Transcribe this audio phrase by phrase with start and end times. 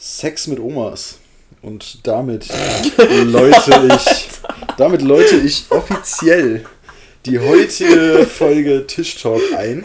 [0.00, 1.18] Sex mit Omas.
[1.60, 2.48] Und damit
[3.22, 4.28] läute ich,
[4.78, 6.64] damit läute ich offiziell
[7.26, 9.84] die heutige Folge Tisch Talk ein.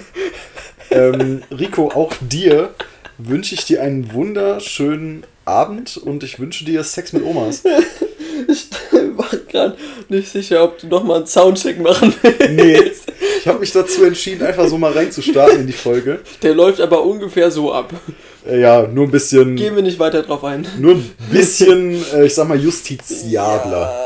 [0.89, 2.73] Ähm, Rico, auch dir
[3.17, 7.63] wünsche ich dir einen wunderschönen Abend und ich wünsche dir Sex mit Omas.
[8.47, 8.69] Ich
[9.15, 9.77] war gerade
[10.09, 12.51] nicht sicher, ob du nochmal einen Soundcheck machen willst.
[12.51, 12.91] Nee,
[13.39, 16.19] ich habe mich dazu entschieden, einfach so mal reinzustarten in die Folge.
[16.43, 17.93] Der läuft aber ungefähr so ab.
[18.47, 19.55] Äh, ja, nur ein bisschen.
[19.55, 20.65] Gehen wir nicht weiter drauf ein.
[20.79, 24.01] Nur ein bisschen, äh, ich sag mal, justiziabler.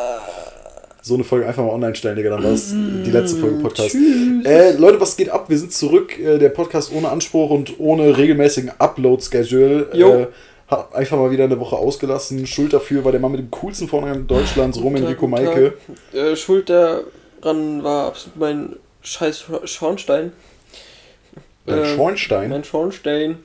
[1.02, 3.96] So eine Folge einfach mal online stellen, Digga, dann war es die letzte Folge Podcast.
[3.96, 5.50] Äh, Leute, was geht ab?
[5.50, 6.20] Wir sind zurück.
[6.20, 9.88] Äh, der Podcast ohne Anspruch und ohne regelmäßigen Upload-Schedule.
[9.94, 10.14] Jo.
[10.14, 10.28] Äh,
[10.68, 12.46] hat einfach mal wieder eine Woche ausgelassen.
[12.46, 15.26] Schuld dafür war der Mann mit dem coolsten Vornamen Deutschlands, Roman Rico.
[15.26, 15.74] Maike.
[16.14, 20.32] Äh, Schuld daran war absolut mein scheiß Schornstein.
[21.66, 22.50] Dein Ähm, Schornstein.
[22.52, 23.38] Mein Schornstein.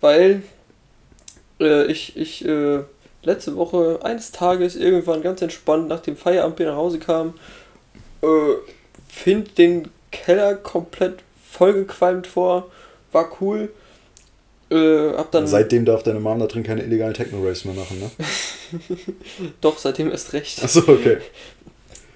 [0.00, 0.42] Weil
[1.60, 2.80] äh, ich, ich äh,
[3.22, 7.34] letzte Woche eines Tages irgendwann ganz entspannt nach dem Feierabend nach Hause kam,
[8.22, 8.26] äh,
[9.08, 11.18] find den Keller komplett
[11.50, 12.70] vollgequalmt vor,
[13.12, 13.70] war cool.
[14.70, 18.10] Äh, hab dann Seitdem darf deine Mom da drin keine illegalen Techno-Raves mehr machen, ne?
[19.60, 20.62] doch seitdem erst recht.
[20.62, 21.18] Achso, okay.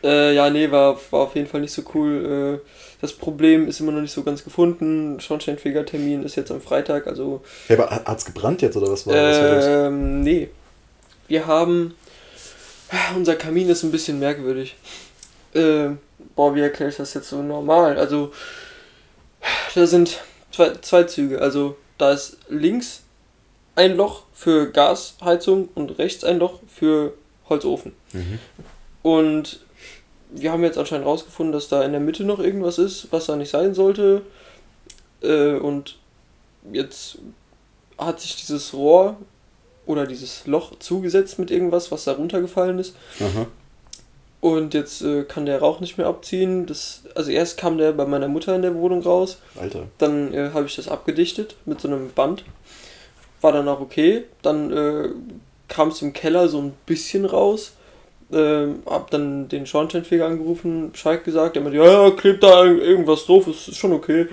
[0.02, 2.60] Äh, ja, nee, war, war auf jeden Fall nicht so cool.
[2.64, 5.18] Äh, das Problem ist immer noch nicht so ganz gefunden.
[5.20, 9.14] Schornsteinfegertermin ist jetzt am Freitag, also Hey, aber hat- hat's gebrannt jetzt oder was war,
[9.14, 9.64] was war los?
[9.66, 10.48] Ähm, nee.
[11.28, 11.94] Wir haben.
[13.14, 14.76] Unser Kamin ist ein bisschen merkwürdig.
[15.54, 15.98] Ähm,
[16.34, 17.96] boah, wie erkläre ich das jetzt so normal?
[17.98, 18.32] Also,
[19.74, 20.18] da sind
[20.52, 21.40] zwei, zwei Züge.
[21.40, 23.02] Also, da ist links
[23.76, 27.14] ein Loch für Gasheizung und rechts ein Loch für
[27.48, 27.92] Holzofen.
[28.12, 28.38] Mhm.
[29.02, 29.60] Und
[30.32, 33.36] wir haben jetzt anscheinend rausgefunden, dass da in der Mitte noch irgendwas ist, was da
[33.36, 34.22] nicht sein sollte.
[35.22, 35.96] Äh, und
[36.72, 37.18] jetzt
[37.98, 39.16] hat sich dieses Rohr
[39.86, 42.94] oder dieses Loch zugesetzt mit irgendwas, was da runtergefallen ist.
[43.20, 43.46] Aha.
[44.40, 46.64] Und jetzt äh, kann der Rauch nicht mehr abziehen.
[46.64, 49.38] Das, also erst kam der bei meiner Mutter in der Wohnung raus.
[49.60, 49.84] Alter.
[49.98, 52.44] Dann äh, habe ich das abgedichtet mit so einem Band.
[53.42, 54.24] War dann auch okay.
[54.40, 55.08] Dann äh,
[55.68, 57.72] kam es im Keller so ein bisschen raus.
[58.32, 61.56] Ähm, hab dann den Schornsteinfeger angerufen, Bescheid gesagt.
[61.56, 64.26] Der meinte, ja, ja, klebt da irgendwas drauf, ist, ist schon okay.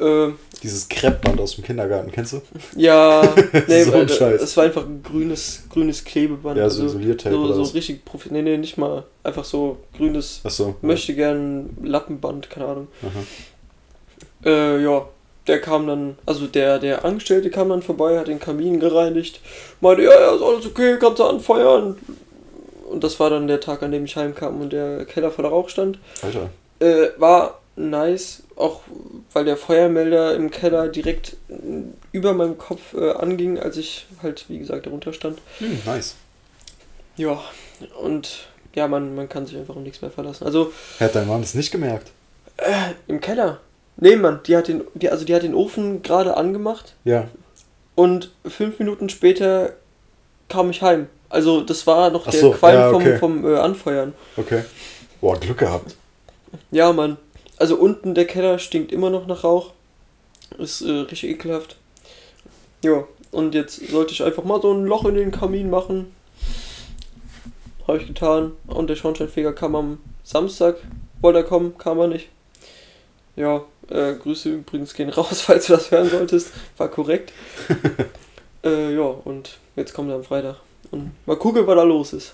[0.00, 2.40] Ähm, Dieses Kreppband aus dem Kindergarten, kennst du?
[2.76, 3.22] ja,
[3.66, 4.40] nee, So ein Scheiß.
[4.40, 6.56] es war einfach ein grünes, grünes Klebeband.
[6.58, 7.74] Ja, so also Isoliertape so, oder so was?
[7.74, 9.04] richtig profi Nee, nee, nicht mal.
[9.24, 10.76] Einfach so grünes, Achso.
[10.80, 12.88] möchte gern Lappenband, keine Ahnung.
[13.02, 14.48] Aha.
[14.48, 15.06] Äh, ja,
[15.46, 19.40] der kam dann, also der, der Angestellte kam dann vorbei, hat den Kamin gereinigt,
[19.80, 21.96] meinte, ja, ja, ist alles okay, kannst du anfeuern.
[22.90, 25.68] Und das war dann der Tag, an dem ich heimkam und der Keller voller Rauch
[25.68, 25.98] stand.
[26.22, 26.50] Alter.
[26.80, 28.80] Äh, war nice, auch
[29.32, 31.54] weil der Feuermelder im Keller direkt äh,
[32.12, 35.38] über meinem Kopf äh, anging, als ich halt, wie gesagt, darunter stand.
[35.58, 36.16] Hm, nice.
[37.16, 37.40] Ja,
[38.02, 40.44] und ja, man, man kann sich einfach um nichts mehr verlassen.
[40.44, 42.10] Also, Hat dein Mann das nicht gemerkt?
[43.06, 43.60] im Keller.
[43.96, 47.28] Nee, Mann, die hat den, die, also die hat den Ofen gerade angemacht Ja.
[47.94, 49.72] und fünf Minuten später
[50.48, 51.06] kam ich heim.
[51.30, 53.18] Also das war noch Ach der so, Qualm ja, okay.
[53.18, 54.12] vom, vom äh, Anfeuern.
[54.36, 54.64] Okay.
[55.20, 55.96] Boah, Glück gehabt.
[56.70, 57.16] Ja, Mann.
[57.56, 59.72] Also unten der Keller stinkt immer noch nach Rauch.
[60.58, 61.76] Ist äh, richtig ekelhaft.
[62.82, 66.12] Ja, und jetzt sollte ich einfach mal so ein Loch in den Kamin machen.
[67.86, 68.52] Habe ich getan.
[68.66, 70.76] Und der Schornsteinfeger kam am Samstag.
[71.20, 72.28] Wollte er kommen, kam er nicht.
[73.36, 76.52] Ja, äh, Grüße übrigens gehen raus, falls du das hören solltest.
[76.76, 77.32] War korrekt.
[78.64, 80.56] äh, ja, und jetzt kommt er am Freitag.
[80.90, 82.32] Und mal gucken, was da los ist.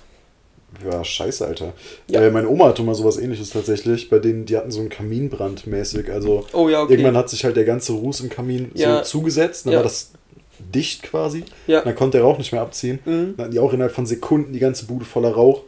[0.84, 1.72] Ja, scheiße, Alter.
[2.08, 2.22] Ja.
[2.22, 4.10] Äh, meine Oma hatte mal sowas ähnliches tatsächlich.
[4.10, 6.10] Bei denen, die hatten so einen Kaminbrand mäßig.
[6.10, 6.92] Also Oh ja, okay.
[6.94, 8.98] irgendwann hat sich halt der ganze Ruß im Kamin Ja.
[8.98, 9.66] so zugesetzt.
[9.66, 10.10] Dann war das
[10.58, 11.44] dicht quasi.
[11.66, 11.82] Ja.
[11.82, 12.98] Dann konnte der Rauch nicht mehr abziehen.
[13.04, 13.34] Mhm.
[13.36, 15.62] Dann hatten die auch innerhalb von Sekunden die ganze Bude voller Rauch.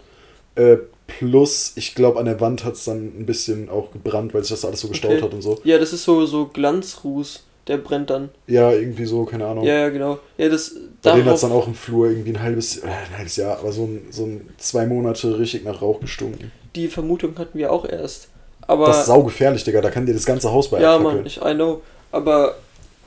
[0.56, 4.42] Äh, plus, ich glaube, an der Wand hat es dann ein bisschen auch gebrannt, weil
[4.42, 5.22] sich das alles so gestaut Okay.
[5.22, 5.58] hat und so.
[5.64, 8.30] Ja, das ist so, so Glanzruß, der brennt dann.
[8.46, 9.64] Ja, irgendwie so, keine Ahnung.
[9.64, 10.18] Ja, ja, genau.
[10.36, 10.74] Ja, das.
[11.02, 13.58] Bei denen hat es dann auch im Flur irgendwie ein halbes, äh, ein halbes Jahr,
[13.58, 16.50] aber so ein, so ein zwei Monate richtig nach Rauch gestunken.
[16.74, 18.28] Die Vermutung hatten wir auch erst.
[18.66, 18.86] Aber.
[18.86, 19.80] das ist saugefährlich, Digga.
[19.80, 20.98] Da kann dir das ganze Haus bei ja.
[20.98, 21.82] Mann, ich I know.
[22.10, 22.56] Aber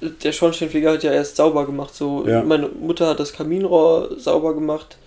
[0.02, 1.94] der Schornsteinfeger hat ja erst sauber gemacht.
[1.94, 2.44] So, Ja.
[2.44, 4.98] meine Mutter hat das Kaminrohr sauber gemacht.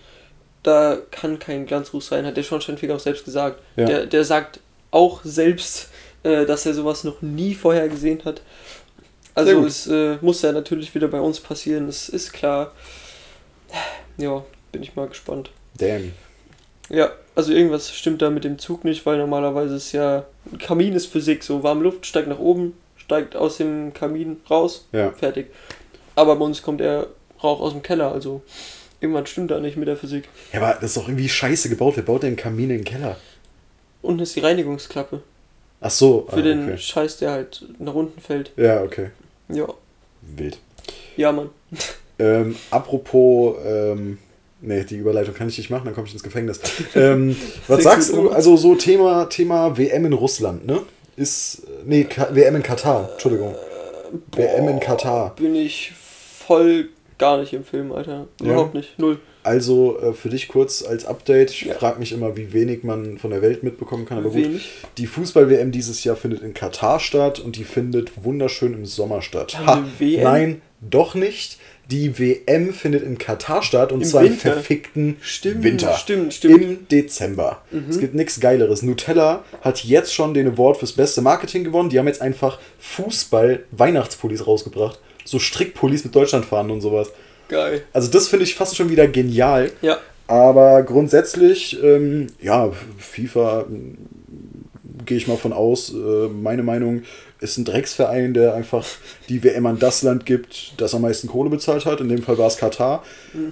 [0.62, 3.60] Da kann kein Glanzruß sein, hat der Schornsteinfeger auch selbst gesagt.
[3.76, 3.86] Ja.
[3.86, 4.60] Der, der sagt
[4.90, 5.90] auch selbst,
[6.22, 8.40] äh, dass er sowas noch nie vorher gesehen hat.
[9.34, 12.72] Also es äh, muss ja natürlich wieder bei uns passieren, das ist klar.
[14.16, 15.50] Ja, bin ich mal gespannt.
[15.78, 16.12] Damn.
[16.88, 20.24] Ja, also irgendwas stimmt da mit dem Zug nicht, weil normalerweise ist ja.
[20.58, 25.10] Kamin ist Physik, so warme Luft steigt nach oben, steigt aus dem Kamin raus, Ja.
[25.12, 25.50] fertig.
[26.14, 27.08] Aber bei uns kommt er
[27.42, 28.42] Rauch aus dem Keller, also
[29.00, 30.28] irgendwann stimmt da nicht mit der Physik.
[30.52, 31.94] Ja, aber das ist doch irgendwie scheiße gebaut.
[31.96, 33.16] Wer baut denn einen Kamin in den Keller?
[34.00, 35.22] Unten ist die Reinigungsklappe.
[35.80, 36.26] Ach so.
[36.30, 36.78] Für ah, den okay.
[36.78, 38.52] Scheiß, der halt nach unten fällt.
[38.56, 39.10] Ja, okay.
[39.48, 39.66] Ja.
[40.22, 40.58] Wild.
[41.16, 41.50] Ja, Mann.
[42.16, 44.18] Ähm, apropos, ähm,
[44.60, 46.60] nee, die Überleitung kann ich nicht machen, dann komme ich ins Gefängnis.
[46.94, 47.34] Ähm,
[47.66, 48.30] was sagst du?
[48.30, 50.82] Also so Thema, Thema WM in Russland, ne?
[51.16, 53.56] Ist, nee, Ka WM in Katar, Entschuldigung.
[54.36, 55.34] WM in Katar.
[55.34, 55.92] Bin ich
[56.46, 58.28] voll gar nicht im Film, Alter.
[58.40, 58.96] Überhaupt nicht.
[58.96, 59.18] Null.
[59.44, 61.74] Also äh, für dich kurz als Update, ich Ja.
[61.74, 64.38] frage mich immer, wie wenig man von der Welt mitbekommen kann, aber gut.
[64.42, 64.70] Wenig.
[64.98, 69.56] Die Fußball-WM dieses Jahr findet in Katar statt und die findet wunderschön im Sommer statt.
[69.98, 70.22] WM?
[70.24, 71.58] Nein, doch nicht.
[71.90, 74.52] Die WM findet in Katar statt und Im zwar im Winter.
[74.54, 75.92] verfickten Stimmt, Winter.
[75.98, 76.62] stimmt, stimmt.
[76.62, 77.60] Im Dezember.
[77.70, 77.84] Mhm.
[77.90, 78.80] Es gibt nichts Geileres.
[78.80, 81.90] Nutella hat jetzt schon den Award fürs beste Marketing gewonnen.
[81.90, 84.98] Die haben jetzt einfach Fußball-Weihnachtspullis rausgebracht.
[85.24, 87.10] So Strickpullis mit Deutschlandfahnen und sowas.
[87.48, 87.82] Geil.
[87.92, 89.70] Also das finde ich fast schon wieder genial.
[89.82, 89.98] Ja.
[90.26, 93.98] Aber grundsätzlich, ähm, ja, FIFA ähm,
[95.04, 95.92] gehe ich mal von aus.
[95.92, 97.02] Äh, meine Meinung
[97.40, 98.86] ist ein Drecksverein, der einfach
[99.28, 102.00] die WM an das Land gibt, das am meisten Kohle bezahlt hat.
[102.00, 103.04] In dem Fall war es Katar.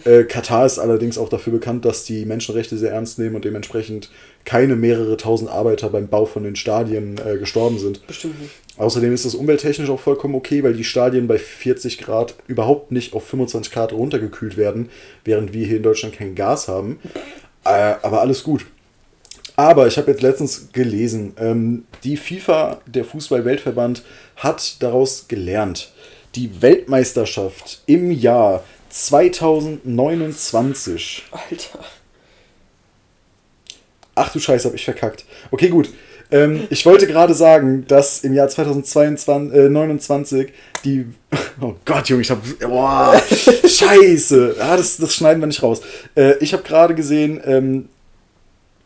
[0.05, 4.11] Äh, Katar ist allerdings auch dafür bekannt, dass die Menschenrechte sehr ernst nehmen und dementsprechend
[4.44, 8.06] keine mehrere tausend Arbeiter beim Bau von den Stadien äh, gestorben sind.
[8.06, 8.53] Bestimmt nicht.
[8.77, 13.15] Außerdem ist das umwelttechnisch auch vollkommen okay, weil die Stadien bei 40 Grad überhaupt nicht
[13.15, 14.89] auf 25 Grad runtergekühlt werden,
[15.25, 16.99] während wir hier in Deutschland kein Gas haben.
[17.65, 18.65] Äh, aber alles gut.
[19.56, 24.03] Aber ich habe jetzt letztens gelesen, ähm, die FIFA, der Fußball-Weltverband,
[24.37, 25.93] hat daraus gelernt.
[26.35, 31.79] Die Weltmeisterschaft im Jahr 2029 Alter.
[34.14, 35.25] Ach du Scheiße, hab ich verkackt.
[35.50, 35.88] Okay, gut.
[36.31, 40.53] Ähm, ich wollte gerade sagen, dass im Jahr 2029
[40.85, 41.06] die.
[41.61, 42.41] Oh Gott, Junge, ich hab.
[42.61, 43.20] Boah,
[43.64, 44.56] Scheiße.
[44.59, 45.82] Ah, das, das schneiden wir nicht raus.
[46.17, 47.88] Äh, ich habe gerade gesehen, ähm,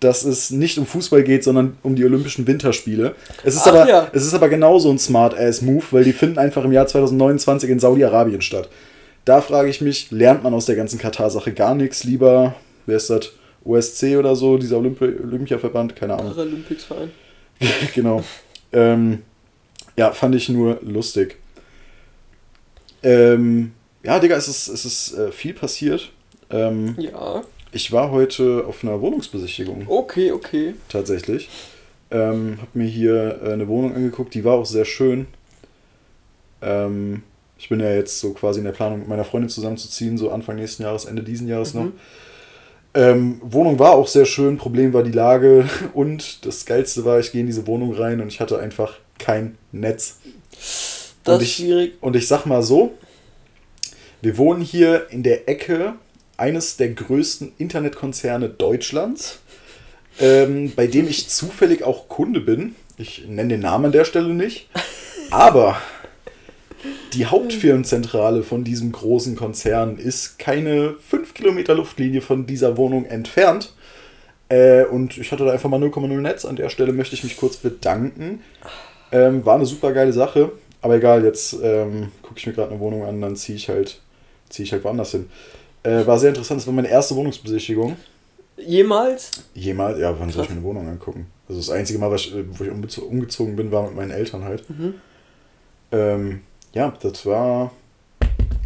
[0.01, 3.15] dass es nicht um Fußball geht, sondern um die Olympischen Winterspiele.
[3.45, 4.11] Es ist, Ach aber, ja.
[4.13, 8.43] es ist aber genauso ein Smart-Ass-Move, weil die finden einfach im Jahr 2029 in Saudi-Arabien
[8.43, 8.69] statt.
[9.25, 12.05] Da frage ich mich, lernt man aus der ganzen Katar-Sache gar nichts?
[12.05, 13.33] Lieber, wer ist das?
[13.67, 16.33] OSC oder so, dieser Olympi Olympiaverband, keine Ahnung.
[16.35, 17.11] Paralympics-Verein.
[17.95, 18.23] genau.
[18.73, 19.23] Ähm,
[19.97, 21.37] ja, fand ich nur lustig.
[23.03, 23.73] Ähm,
[24.03, 26.11] ja, Digga, es ist, es ist äh, viel passiert.
[26.51, 27.43] Ähm, Ja.
[27.73, 30.75] ich war heute auf einer Wohnungsbesichtigung Okay, okay.
[30.89, 31.49] tatsächlich.
[32.11, 35.27] Ähm, hab mir hier äh, eine Wohnung angeguckt, die war auch sehr schön.
[36.63, 37.23] Ähm,
[37.59, 40.57] ich bin ja jetzt so quasi in der Planung, mit meiner Freundin zusammenzuziehen, so Anfang
[40.57, 41.89] nächsten Jahres, Ende diesen Jahres noch.
[42.97, 47.31] Ähm, Wohnung war auch sehr schön, Problem war die Lage und das Geilste war, ich
[47.31, 50.19] gehe in diese Wohnung rein und ich hatte einfach kein Netz.
[51.23, 51.93] Das Und ist ich- schwierig.
[52.01, 52.95] Und ich sag mal so,
[54.23, 55.93] wir wohnen hier in der Ecke
[56.39, 59.41] eines der größten Internetkonzerne Deutschlands,
[60.19, 62.75] ähm, bei dem ich zufällig auch Kunde bin.
[62.97, 64.71] Ich nenne den Namen an der Stelle nicht.
[65.31, 65.77] Aber
[67.13, 73.73] die Hauptfirmenzentrale von diesem großen Konzern ist keine 5 Kilometer Luftlinie von dieser Wohnung entfernt.
[74.49, 76.45] Äh, und ich hatte da einfach mal 0,0 Netz.
[76.45, 78.41] An der Stelle möchte ich mich kurz bedanken.
[79.13, 80.53] Ähm, war eine super geile Sache.
[80.83, 84.01] Aber egal, jetzt ähm, gucke ich mir gerade eine Wohnung an, dann ziehe ich halt,
[84.49, 85.27] ziehe ich halt woanders hin.
[85.83, 86.61] Äh, war sehr interessant.
[86.61, 87.97] Das war meine erste Wohnungsbesichtigung.
[88.59, 89.45] Jemals?
[89.55, 90.49] Jemals, ja, wann soll ich Krass.
[90.49, 91.27] mir eine Wohnung angucken?
[91.49, 94.69] Also das einzige Mal, ich, wo ich umgezo- umgezogen bin, war mit meinen Eltern halt.
[94.71, 94.95] Mhm.
[95.93, 96.41] Ähm,
[96.77, 97.71] ja, das war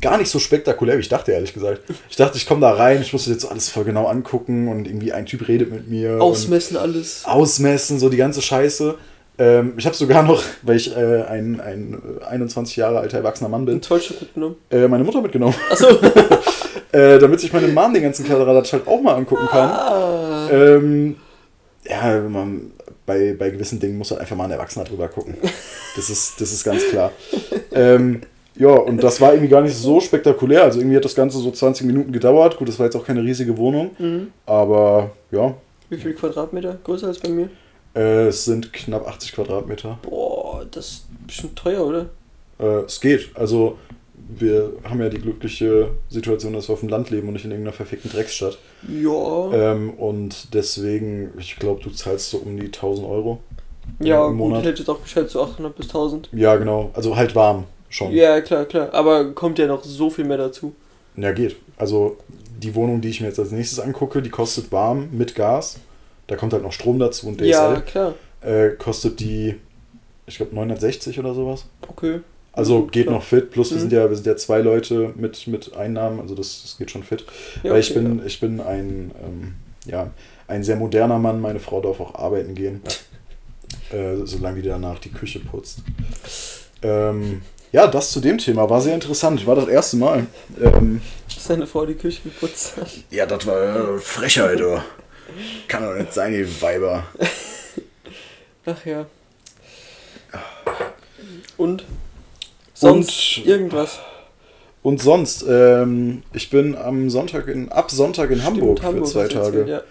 [0.00, 1.82] gar nicht so spektakulär, wie ich dachte, ehrlich gesagt.
[2.08, 5.12] Ich dachte, ich komme da rein, ich muss jetzt alles voll genau angucken und irgendwie
[5.12, 6.20] ein Typ redet mit mir.
[6.20, 7.24] Ausmessen alles.
[7.24, 8.96] ausmessen, so die ganze Scheiße.
[9.38, 13.48] Ähm, ich habe sogar noch, weil ich äh, ein, ein äh, 21 Jahre alter erwachsener
[13.48, 14.56] Mann bin, Zollstock mitgenommen.
[14.70, 15.86] äh, meine Mutter mitgenommen, Achso.
[16.92, 19.70] äh, damit sich meine Mom den ganzen Kladderadatsch halt auch mal angucken kann.
[19.70, 20.48] ah.
[20.50, 21.16] Ähm,
[21.88, 22.72] ja, man,
[23.10, 25.34] bei, bei gewissen Dingen muss halt einfach mal ein Erwachsener drüber gucken.
[25.96, 27.10] Das ist, das ist ganz klar.
[27.72, 28.20] Ähm,
[28.54, 30.62] ja, und das war irgendwie gar nicht so spektakulär.
[30.62, 32.56] Also irgendwie hat das Ganze so 20 Minuten gedauert.
[32.56, 33.90] Gut, das war jetzt auch keine riesige Wohnung.
[33.98, 34.28] Mhm.
[34.46, 35.54] Aber ja,
[35.88, 36.78] Wie viel Quadratmeter?
[36.84, 37.48] Größer als bei mir?
[37.96, 39.98] äh, es sind knapp 80 Quadratmeter.
[40.02, 42.06] Boah, das ist bestimmt teuer, oder?
[42.60, 43.30] Äh, es geht.
[43.34, 43.78] Also
[44.38, 47.50] wir haben ja die glückliche Situation, dass wir auf dem Land leben und nicht in
[47.50, 48.58] irgendeiner verfickten Drecksstadt.
[48.88, 49.52] Ja.
[49.52, 53.40] Ähm, und deswegen, ich glaube, du zahlst so um die 1000 Euro.
[53.98, 54.60] ja, im gut, Monat.
[54.60, 56.28] ich hätte jetzt auch geschätzt, so 800 bis 1000.
[56.32, 56.90] Ja, genau.
[56.94, 58.12] Also halt warm schon.
[58.12, 58.92] Ja, klar, klar.
[58.92, 60.74] Aber kommt ja noch so viel mehr dazu.
[61.16, 61.56] Ja, geht.
[61.76, 62.16] Also
[62.62, 65.78] die Wohnung, die ich mir jetzt als nächstes angucke, die kostet warm mit Gas.
[66.26, 67.48] Da kommt halt noch Strom dazu und DSL.
[67.48, 68.14] Ja, klar.
[68.40, 69.56] Äh, kostet die,
[70.26, 71.66] ich glaube, 960 oder sowas.
[71.88, 72.20] Okay.
[72.52, 73.16] Also Mhm, geht klar.
[73.16, 73.80] noch fit, plus wir Mhm.
[73.82, 77.02] sind ja, wir sind ja zwei Leute mit, mit Einnahmen, also das, das geht schon
[77.04, 77.24] fit.
[77.62, 79.54] Ja, Weil ich okay, bin, ich bin ein, ähm,
[79.86, 80.10] ja,
[80.48, 82.80] ein sehr moderner Mann, meine Frau darf auch arbeiten gehen.
[83.92, 85.80] äh, solange die danach die Küche putzt.
[86.82, 87.42] Ähm,
[87.72, 89.46] ja, das zu dem Thema war sehr interessant.
[89.46, 90.26] War das erste Mal.
[90.60, 91.00] Ähm,
[91.32, 92.88] Dass seine Frau die Küche geputzt hat.
[93.10, 94.84] ja, das war äh, Frechheit, oder?
[95.68, 97.04] Kann doch nicht sein, die Weiber.
[98.66, 99.06] Ach ja.
[101.56, 101.84] Und?
[102.80, 103.98] Sonst Und- irgendwas.
[104.82, 109.28] Und sonst, ähm, ich bin am Sonntag in, ab Sonntag in Hamburg Stimmt, für zwei
[109.28, 109.66] Tage.
[109.68, 109.82] ja.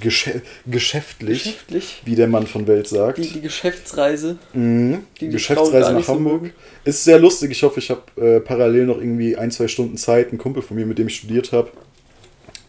[0.00, 2.02] Geschä geschäftlich, Geschäftlich.
[2.04, 3.18] wie der Mann von Welt sagt.
[3.18, 4.38] Die, die Geschäftsreise.
[4.54, 5.00] Mhm.
[5.20, 6.42] die Geschäftsreise nach so Hamburg.
[6.42, 6.54] mögen.
[6.84, 7.50] ist sehr lustig.
[7.50, 10.32] Ich hoffe, ich habe äh, parallel noch irgendwie ein, zwei Stunden Zeit.
[10.32, 11.70] Ein Kumpel von mir, mit dem ich studiert habe,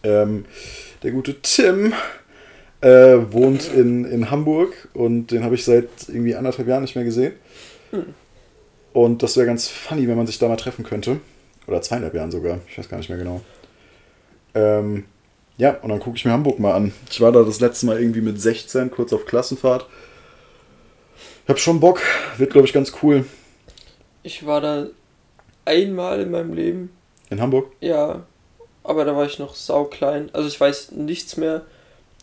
[0.02, 0.44] ähm,
[1.04, 1.94] der gute Tim,
[2.80, 2.88] äh,
[3.30, 7.34] wohnt in, in Hamburg und den habe ich seit irgendwie anderthalb Jahren nicht mehr gesehen.
[7.92, 8.06] Hm.
[8.92, 11.20] Und das wäre ganz funny, wenn man sich da mal treffen könnte.
[11.66, 12.60] Oder zweieinhalb Jahren sogar.
[12.68, 13.40] Ich weiß gar nicht mehr genau.
[14.54, 15.04] Ähm,
[15.56, 16.92] ja, und dann gucke ich mir Hamburg mal an.
[17.10, 19.86] Ich war da das letzte Mal irgendwie mit 16, kurz auf Klassenfahrt.
[21.48, 22.00] Hab schon Bock.
[22.36, 23.24] Wird, glaube ich, ganz cool.
[24.22, 24.86] Ich war da
[25.64, 26.90] einmal in meinem Leben.
[27.30, 27.72] In Hamburg?
[27.80, 28.24] Ja.
[28.84, 30.30] Aber da war ich noch sauklein.
[30.32, 31.62] Also ich weiß nichts mehr.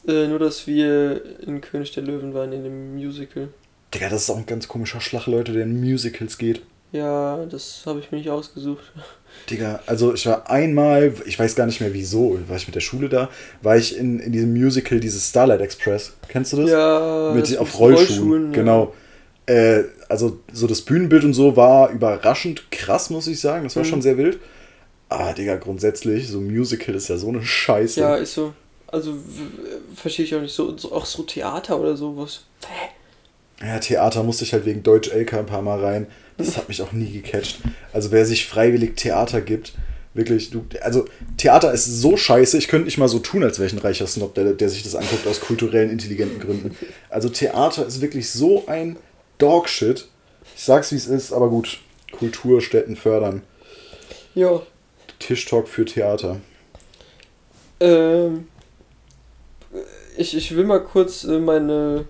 [0.07, 3.49] Äh, nur, dass wir in König der Löwen waren, in dem Musical.
[3.93, 6.61] Digga, das ist auch ein ganz komischer Schlag, Leute, der in Musicals geht.
[6.91, 8.83] Ja, das habe ich mir nicht ausgesucht.
[9.49, 12.79] Digga, also ich war einmal, ich weiß gar nicht mehr wieso, war ich mit der
[12.81, 13.29] Schule da,
[13.61, 16.13] war ich in, in diesem Musical, dieses Starlight Express.
[16.27, 16.71] Kennst du das?
[16.71, 18.47] Ja, mit das auf Rollschuhen.
[18.47, 18.51] ja.
[18.59, 18.93] Genau.
[19.45, 23.63] Äh, also so das Bühnenbild und so war überraschend krass, muss ich sagen.
[23.63, 23.87] Das war Mhm.
[23.87, 24.39] schon sehr wild.
[25.09, 27.99] Aber Digga, grundsätzlich, so Musical ist ja so eine Scheiße.
[27.99, 28.53] Ja, ist so.
[28.87, 29.13] Also
[29.95, 30.91] verstehe ich auch nicht so, so.
[30.91, 32.41] Auch so Theater oder so, was.
[32.67, 32.78] Hä?
[33.61, 36.07] Ja, Theater musste ich halt wegen Deutsch LK ein paar Mal rein.
[36.37, 37.59] Das hat mich auch nie gecatcht.
[37.91, 39.73] Also wer sich freiwillig Theater gibt,
[40.13, 41.05] wirklich, du, also
[41.37, 44.07] Theater ist so scheiße, ich könnte nicht mal so tun, als wäre ich ein reicher
[44.07, 46.75] Snob, der, der sich das anguckt aus kulturellen, intelligenten Gründen.
[47.09, 48.97] Also Theater ist wirklich so ein
[49.37, 50.07] Dogshit.
[50.55, 51.79] Ich sag's wie es ist, aber gut.
[52.11, 53.43] Kulturstätten fördern.
[54.35, 54.61] Ja.
[55.19, 56.37] Tischtalk für Theater.
[57.79, 58.47] Ähm,
[60.17, 62.05] ich, ich will mal kurz äh, meine,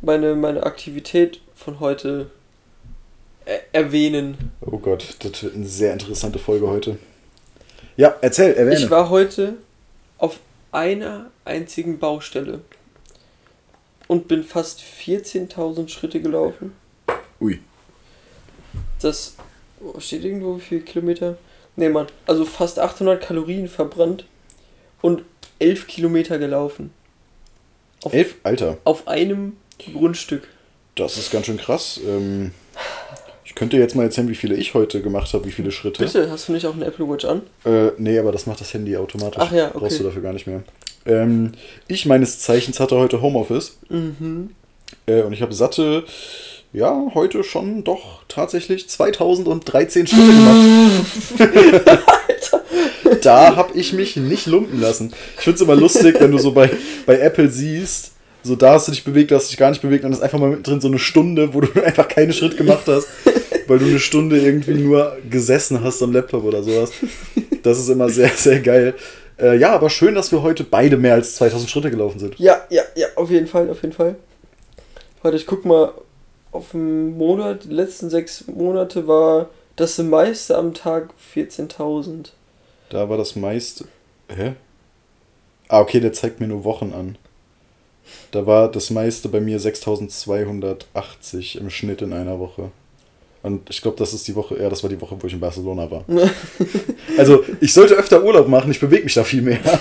[0.00, 2.30] meine, meine Aktivität von heute
[3.44, 4.52] er erwähnen.
[4.60, 6.98] Oh Gott, das wird eine sehr interessante Folge heute.
[7.96, 8.76] Ja, erzähl, erwähne.
[8.76, 9.54] Ich war heute
[10.18, 10.40] auf
[10.72, 12.60] einer einzigen Baustelle
[14.08, 16.72] und bin fast 14.000 Schritte gelaufen.
[17.40, 17.60] Ui.
[19.00, 19.36] Das
[19.98, 21.38] steht irgendwo wie viele Kilometer?
[21.76, 24.26] Ne, Mann, also fast 800 Kalorien verbrannt
[25.02, 25.22] und
[25.58, 26.92] 11 Kilometer gelaufen.
[28.02, 28.36] Auf, Elf?
[28.42, 30.48] Alter, auf einem Grundstück.
[30.94, 32.00] das ist ganz schön krass.
[32.06, 32.52] Ähm,
[33.44, 36.04] ich könnte jetzt mal erzählen, wie viele ich heute gemacht habe, wie viele Schritte.
[36.04, 37.42] Bitte, hast du nicht auch eine Apple Watch an?
[37.64, 39.40] Äh, nee, aber das macht das Handy automatisch.
[39.40, 39.78] Ach ja, okay.
[39.78, 40.62] Brauchst du dafür gar nicht mehr.
[41.06, 41.52] Ähm,
[41.86, 44.50] ich meines Zeichens hatte heute Homeoffice Mhm.
[45.06, 46.04] äh, und ich habe satte,
[46.72, 52.02] ja, heute schon doch tatsächlich 2013 Schritte gemacht.
[53.22, 55.12] da habe ich mich nicht lumpen lassen.
[55.38, 56.70] Ich finde es immer lustig, wenn du so bei,
[57.06, 58.12] bei Apple siehst,
[58.46, 60.20] so da hast du dich bewegt, da hast du dich gar nicht bewegt und das
[60.20, 63.08] ist einfach mal mittendrin so eine Stunde, wo du einfach keinen Schritt gemacht hast,
[63.66, 66.92] weil du eine Stunde irgendwie nur gesessen hast am Laptop oder sowas.
[67.62, 68.94] Das ist immer sehr, sehr geil.
[69.38, 72.38] Äh, ja, aber schön, dass wir heute beide mehr als 2000 Schritte gelaufen sind.
[72.38, 74.16] Ja, ja, ja, auf jeden Fall, auf jeden Fall.
[75.22, 75.92] Warte, ich guck mal
[76.52, 77.64] auf den Monat.
[77.64, 82.30] Die letzten sechs Monate war das meiste am Tag 14.000.
[82.88, 83.84] Da war das meiste.
[84.34, 84.54] Hä?
[85.68, 87.18] Ah, okay, der zeigt mir nur Wochen an.
[88.30, 92.70] Da war das meiste bei mir 6280 im Schnitt in einer Woche.
[93.42, 95.40] Und ich glaube, das ist die Woche, ja, das war die Woche, wo ich in
[95.40, 96.04] Barcelona war.
[97.18, 99.60] also, ich sollte öfter Urlaub machen, ich bewege mich da viel mehr.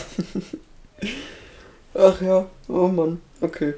[1.95, 3.73] Ach ja, oh Mann, okay.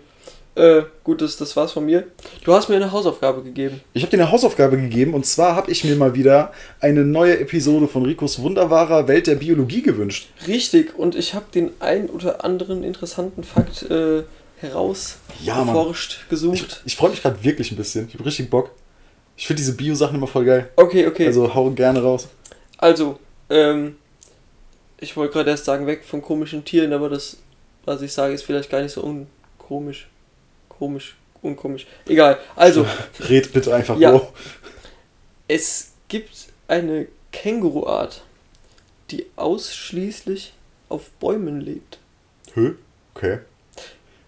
[0.57, 2.05] Äh, gut, das, das war's von mir.
[2.43, 3.79] Du hast mir eine Hausaufgabe gegeben.
[3.93, 7.39] Ich habe dir eine Hausaufgabe gegeben und zwar habe ich mir mal wieder eine neue
[7.39, 10.29] Episode von Ricos wunderbarer Welt der Biologie gewünscht.
[10.47, 14.23] Richtig, und ich habe den ein oder anderen interessanten Fakt äh,
[14.57, 15.67] heraus Ja, Mann.
[15.75, 16.81] erforscht, Ich, gesucht.
[16.85, 18.07] ich freue mich gerade wirklich ein bisschen.
[18.07, 18.71] Ich habe richtig Bock.
[19.35, 20.69] Ich finde diese Bio-Sachen immer voll geil.
[20.75, 21.27] Okay, okay.
[21.27, 22.27] Also hau gerne raus.
[22.77, 23.97] Also, ähm,
[24.99, 27.37] ich wollte gerade erst sagen, weg von komischen Tieren, aber das,
[27.85, 30.07] was ich sage, ist vielleicht gar nicht so unkomisch.
[30.69, 31.85] Komisch, unkomisch.
[32.07, 32.39] Egal.
[32.55, 32.85] Also,
[33.29, 34.11] Red bitte einfach Ja.
[34.11, 34.33] Bro.
[35.47, 38.23] es gibt eine Känguruart,
[39.11, 40.53] die ausschließlich
[40.89, 41.99] auf Bäumen lebt.
[42.55, 42.71] Hä?
[43.13, 43.39] Okay.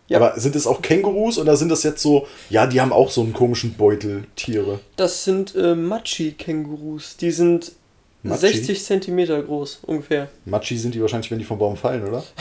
[0.10, 0.18] Ja.
[0.18, 3.22] Aber sind es auch Kängurus oder sind das jetzt so, ja, die haben auch so
[3.22, 4.80] einen komischen Beutel, Tiere?
[4.98, 7.16] Das sind äh, Machi-Kängurus.
[7.18, 7.72] Die sind
[8.24, 8.48] Machi?
[8.48, 10.28] 60 Zentimeter groß, ungefähr.
[10.46, 12.24] Machi sind die wahrscheinlich, wenn die vom Baum fallen, oder?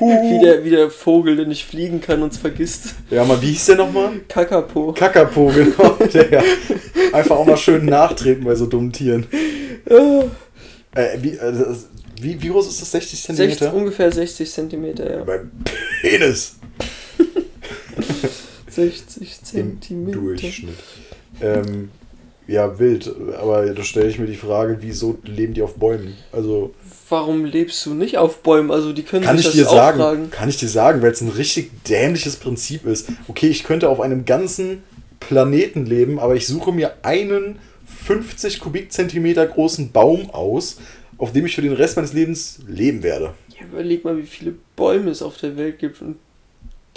[0.00, 2.96] Wie der, wie der Vogel, der nicht fliegen kann und es vergisst.
[3.10, 4.10] Ja, mal, wie hieß der nochmal?
[4.28, 4.92] Kakapo.
[4.92, 5.90] Kakapo, genau.
[6.12, 6.42] Der,
[7.12, 9.26] einfach auch mal schön nachtreten bei so dummen Tieren.
[9.88, 10.24] Ah,
[11.00, 11.88] Äh, wie, äh, das-
[12.20, 12.90] wie, wie groß ist das?
[12.90, 13.74] 60 60, Zentimeter?
[13.74, 15.24] ungefähr 60 Zentimeter, ja.
[15.24, 15.50] Beim
[16.00, 16.56] Penis
[18.68, 20.18] 60 im Zentimeter.
[20.18, 20.74] Durchschnitt.
[21.40, 21.90] Ähm,
[22.46, 23.10] ja, wild.
[23.40, 26.16] Aber da stelle ich mir die Frage, wieso leben die auf Bäumen?
[26.32, 26.74] Also,
[27.08, 28.70] Warum lebst du nicht auf Bäumen?
[28.70, 30.30] Also die können kann sich ich das dir sagen, fragen.
[30.30, 33.08] kann ich dir sagen, weil es ein richtig dämliches Prinzip ist.
[33.28, 34.82] Okay, ich könnte auf einem ganzen
[35.20, 37.58] Planeten leben, aber ich suche mir einen
[38.06, 40.78] 50 Kubikzentimeter großen Baum aus,
[41.24, 43.32] auf dem ich für den Rest meines Lebens leben werde.
[43.48, 46.16] Ja, überleg mal, wie viele Bäume es auf der Welt gibt und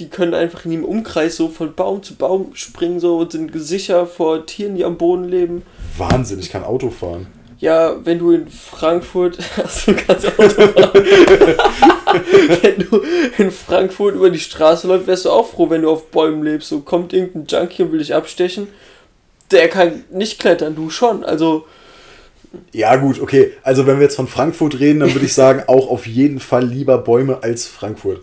[0.01, 3.51] die können einfach in dem Umkreis so von Baum zu Baum springen so und sind
[3.55, 5.63] sicher vor Tieren, die am Boden leben.
[5.97, 7.27] Wahnsinn, ich kann Auto fahren.
[7.59, 11.05] Ja, wenn du in Frankfurt, also du kannst Auto fahren.
[12.61, 13.01] wenn du
[13.37, 16.67] in Frankfurt über die Straße läufst, wärst du auch froh, wenn du auf Bäumen lebst.
[16.67, 18.67] So kommt irgendein Junkie und will dich abstechen.
[19.51, 21.23] Der kann nicht klettern, du schon.
[21.23, 21.65] Also,
[22.71, 23.53] Ja, gut, okay.
[23.63, 26.65] Also, wenn wir jetzt von Frankfurt reden, dann würde ich sagen, auch auf jeden Fall
[26.65, 28.21] lieber Bäume als Frankfurt.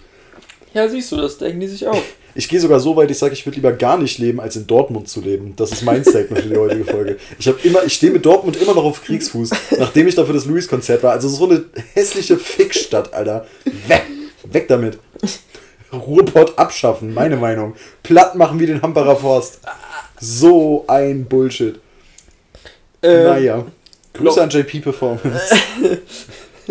[0.73, 2.01] ja, siehst du, das denken die sich auch.
[2.37, 4.67] Ich gehe sogar so weit, ich sage, ich würde lieber gar nicht leben, als in
[4.67, 5.55] Dortmund zu leben.
[5.55, 7.17] Das ist mein Statement für die heutige Folge.
[7.39, 10.45] Ich immer, ich stehe mit Dortmund immer noch auf Kriegsfuß, nachdem ich da für das
[10.45, 11.13] Louis-Konzert war.
[11.13, 11.65] Also so eine
[11.95, 13.47] hässliche Fickstadt, Alter.
[13.87, 14.03] Weg,
[14.51, 14.99] weg damit.
[15.93, 17.75] Ruhrpott abschaffen, meine Meinung.
[18.03, 19.61] Platt machen wie den Hambacher Forst.
[20.21, 21.79] So ein Bullshit.
[23.03, 23.67] Ähm, naja.
[24.15, 25.55] Grüße an JP Performance.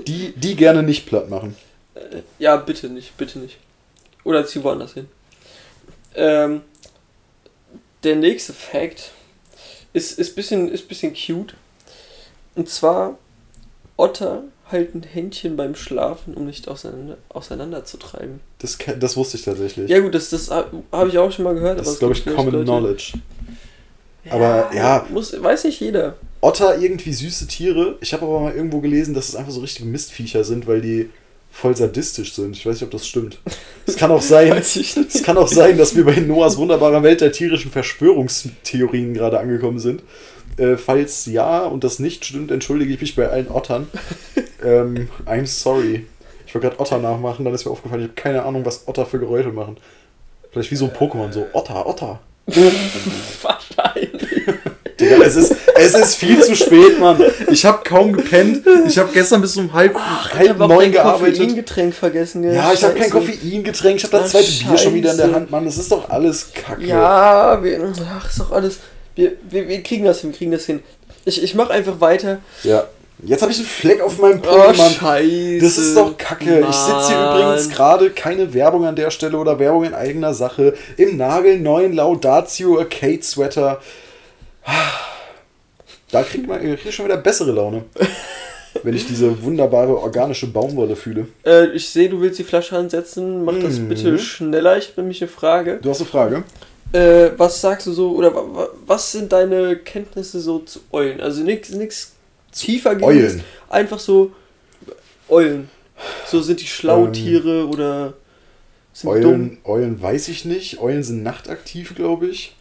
[0.07, 1.55] Die, die gerne nicht platt machen.
[2.39, 3.57] Ja, bitte nicht, bitte nicht.
[4.23, 5.07] Oder zieh woanders hin.
[6.15, 6.61] Ähm,
[8.03, 9.11] der nächste Fact
[9.93, 11.53] ist, ist, bisschen, ist bisschen cute.
[12.55, 13.19] Und zwar,
[13.97, 18.39] Otter halten Händchen beim Schlafen, um nicht auseinander, auseinander zu treiben.
[18.59, 19.89] Das, das wusste ich tatsächlich.
[19.91, 21.79] Ja gut, das, das habe ich auch schon mal gehört.
[21.79, 23.13] das ist, glaube ich, Common Leute- Knowledge.
[24.29, 25.05] Aber, ja.
[25.11, 26.15] Muss, weiß nicht jeder.
[26.43, 27.97] Otter irgendwie süße Tiere.
[28.01, 31.09] Ich habe aber mal irgendwo gelesen, dass es einfach so richtige Mistviecher sind, weil die
[31.49, 32.57] voll sadistisch sind.
[32.57, 33.39] Ich weiß nicht, ob das stimmt.
[33.85, 37.31] Es kann auch sein, es kann auch sein, dass wir bei Noahs wunderbarer Welt der
[37.31, 40.03] tierischen Verschwörungstheorien gerade angekommen sind.
[40.57, 43.87] Äh, falls ja und das nicht stimmt, entschuldige ich mich bei allen Ottern.
[44.63, 46.05] ähm, I'm sorry.
[46.45, 49.05] Ich wollte gerade Otter nachmachen, dann ist mir aufgefallen, ich habe keine Ahnung, was Otter
[49.05, 49.77] für Geräusche machen.
[50.51, 52.19] Vielleicht wie so ein Pokémon, so Otter, Otter.
[53.41, 54.32] Wahrscheinlich.
[55.03, 57.21] Digga, es ist, es ist viel zu spät, Mann.
[57.51, 58.65] Ich habe kaum gepennt.
[58.87, 61.37] Ich habe gestern bis um halb, ich halb habe neun gearbeitet.
[61.39, 62.41] Koffeingetränk vergessen.
[62.43, 62.55] gell?
[62.55, 63.11] Ja, ich habe kein Scheiße.
[63.11, 63.97] Koffeingetränk.
[63.97, 65.35] Ich habe das Ach, zweite Bier schon wieder in der Scheiße.
[65.35, 65.65] Hand, Mann.
[65.65, 66.83] Das ist doch alles Kacke.
[66.85, 68.79] Ja, wir, ach, ist doch alles.
[69.15, 70.81] Wir, wir, wir kriegen das hin, wir kriegen das hin.
[71.25, 72.39] Ich, ich mach einfach weiter.
[72.63, 72.85] Ja.
[73.25, 74.99] Jetzt habe ich einen Fleck auf meinem Oh, Pokémon.
[74.99, 75.59] scheiße.
[75.61, 76.65] das ist doch kacke.
[76.69, 77.41] Ich sitze hier Mann.
[77.41, 82.79] übrigens gerade, keine Werbung an der Stelle oder Werbung in eigener Sache, im nagelneuen Laudatio
[82.79, 83.79] Arcade Sweater.
[86.11, 87.83] Da kriegt man krieg schon wieder bessere Laune.
[88.83, 91.27] wenn ich diese wunderbare organische Baumwolle fühle.
[91.45, 93.45] Äh, ich sehe, du willst die Flasche ansetzen.
[93.45, 93.87] Mach das Mhm.
[93.89, 94.77] bitte schneller.
[94.77, 95.79] Ich habe nämlich eine Frage.
[95.81, 96.43] Du hast eine Frage?
[96.91, 101.21] Äh, was sagst du so, oder wa- wa- was sind deine Kenntnisse so zu Eulen?
[101.21, 102.13] Also nichts nix
[102.51, 103.43] tiefer Eulen.
[103.69, 104.31] Einfach so
[105.29, 105.69] Eulen.
[106.27, 108.13] So sind die schlau Ähm, Tiere oder
[108.91, 109.23] sind dumm.
[109.23, 110.79] Eulen, Eulen weiß ich nicht.
[110.79, 112.55] Eulen sind nachtaktiv, glaube ich.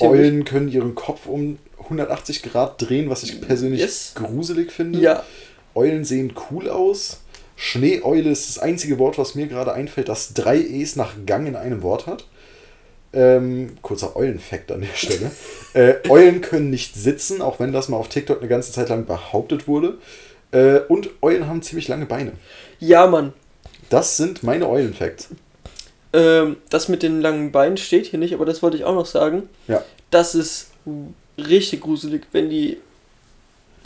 [0.00, 4.12] Eulen können ihren Kopf um 180 Grad drehen, was ich persönlich Yes.
[4.14, 4.98] gruselig finde.
[4.98, 5.22] Ja,
[5.74, 7.20] Eulen sehen cool aus.
[7.56, 11.56] Schneeeule ist das einzige Wort, was mir gerade einfällt, das drei E's nach Gang in
[11.56, 12.26] einem Wort hat.
[13.12, 15.30] Ähm, kurzer Eulenfakt an der Stelle.
[15.72, 19.06] äh, Eulen können nicht sitzen, auch wenn das mal auf TikTok eine ganze Zeit lang
[19.06, 19.96] behauptet wurde.
[20.52, 22.32] Äh, und Eulen haben ziemlich lange Beine.
[22.78, 23.32] ja, Mann.
[23.88, 25.28] Das sind meine Eulenfacts.
[26.16, 29.06] Ähm, das mit den langen Beinen steht hier nicht, aber das wollte ich auch noch
[29.06, 29.44] sagen.
[29.68, 29.82] Ja.
[30.10, 30.70] Das ist
[31.36, 32.78] richtig gruselig, wenn die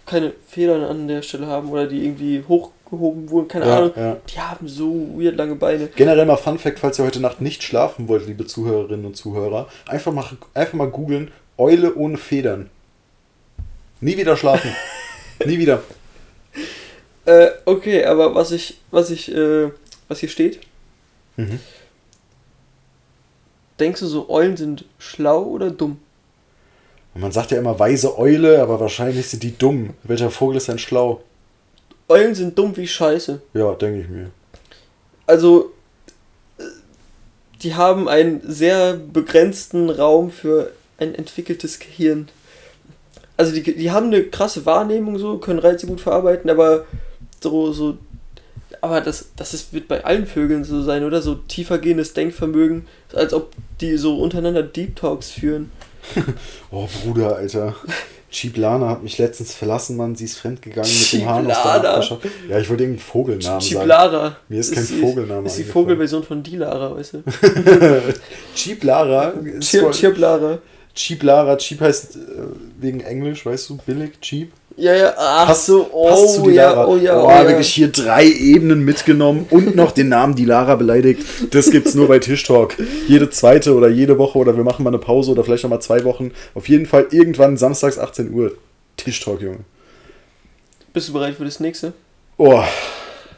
[0.07, 3.93] keine Federn an der Stelle haben oder die irgendwie hochgehoben wurden, keine Ja, Ahnung.
[3.97, 4.17] ja.
[4.33, 5.89] Die haben so weird lange Beine.
[5.97, 9.69] Generell mal Fun Fact, falls ihr heute Nacht nicht schlafen wollt, liebe Zuhörerinnen und Zuhörer,
[9.87, 12.71] einfach mal, einfach mal googeln, Eule ohne Federn.
[14.01, 14.71] Nie wieder schlafen.
[15.45, 15.83] Nie wieder.
[17.27, 19.71] Äh, okay, aber was ich, was ich, äh,
[20.09, 20.61] was hier steht,
[21.37, 21.61] Mhm.
[23.81, 25.99] Denkst du so, Eulen sind schlau oder dumm?
[27.15, 29.95] Man sagt ja immer weise Eule, aber wahrscheinlich sind die dumm.
[30.05, 31.23] Welcher Vogel ist denn schlau?
[32.09, 33.41] Eulen sind dumm wie Scheiße.
[33.55, 34.31] Ja, denke ich mir.
[35.27, 35.73] Also,
[37.63, 42.29] die haben einen sehr begrenzten Raum für ein entwickeltes Gehirn.
[43.37, 46.85] Also die, die haben eine krasse Wahrnehmung so, können Reize gut verarbeiten, aber
[47.41, 47.97] so, so
[48.81, 51.23] aber das, das ist, wird bei allen Vögeln so sein, oder?
[51.23, 55.71] So tiefergehendes Denkvermögen, als ob die so untereinander Deep Talks führen.
[56.71, 57.75] oh, Bruder, Alter.
[58.31, 60.15] Cheap Lana hat mich letztens verlassen, Mann.
[60.15, 62.23] Sie ist fremdgegangen mit dem Hahn aus der Nachbarschaft.
[62.49, 64.37] Ja, ich wollte irgendwie Vogelnamen Cheap sagen.
[64.49, 67.23] Mir ist kein ist Vogelname Ist die Vogelversion von Dilara, weißt du?
[68.55, 70.59] Cheap Lara.
[71.01, 71.57] Cheap, Lara.
[71.57, 71.89] Cheap Lara.
[71.89, 72.21] Heißt äh,
[72.79, 73.79] wegen Englisch, weißt du?
[73.87, 74.53] Billig, cheap.
[74.77, 77.47] Ja, ja, ach passt, so, oh ja, oh ja, oh, oh ja.
[77.47, 81.23] wirklich hier drei Ebenen mitgenommen und noch den Namen die Lara beleidigt.
[81.51, 82.77] Das gibt's nur bei Tischtalk.
[83.09, 85.81] Jede zweite oder jede Woche oder wir machen mal eine Pause oder vielleicht noch mal
[85.81, 86.33] zwei Wochen.
[86.55, 88.53] Auf jeden Fall irgendwann samstags 18 Uhr.
[88.97, 89.61] Tischtalk, Junge.
[90.93, 91.93] Bist du bereit für das nächste?
[92.37, 92.63] Oh,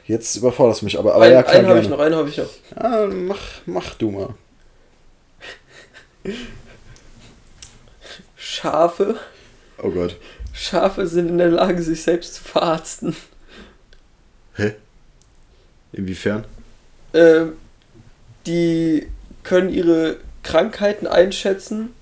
[0.07, 2.29] jetzt überforderst du mich, aber, aber ein, ja, klar, Einen habe ich noch, einen habe
[2.29, 2.51] ich noch.
[2.81, 4.35] Ja, mach, mach du mal.
[8.53, 9.17] Schafe.
[9.83, 10.17] Oh Gott.
[10.53, 13.17] Schafe sind in der Lage, sich selbst zu verarzten.
[14.57, 14.75] Hä?
[15.95, 16.45] Inwiefern?
[17.15, 17.55] Ähm,
[18.45, 19.09] die
[19.43, 21.95] können ihre Krankheiten einschätzen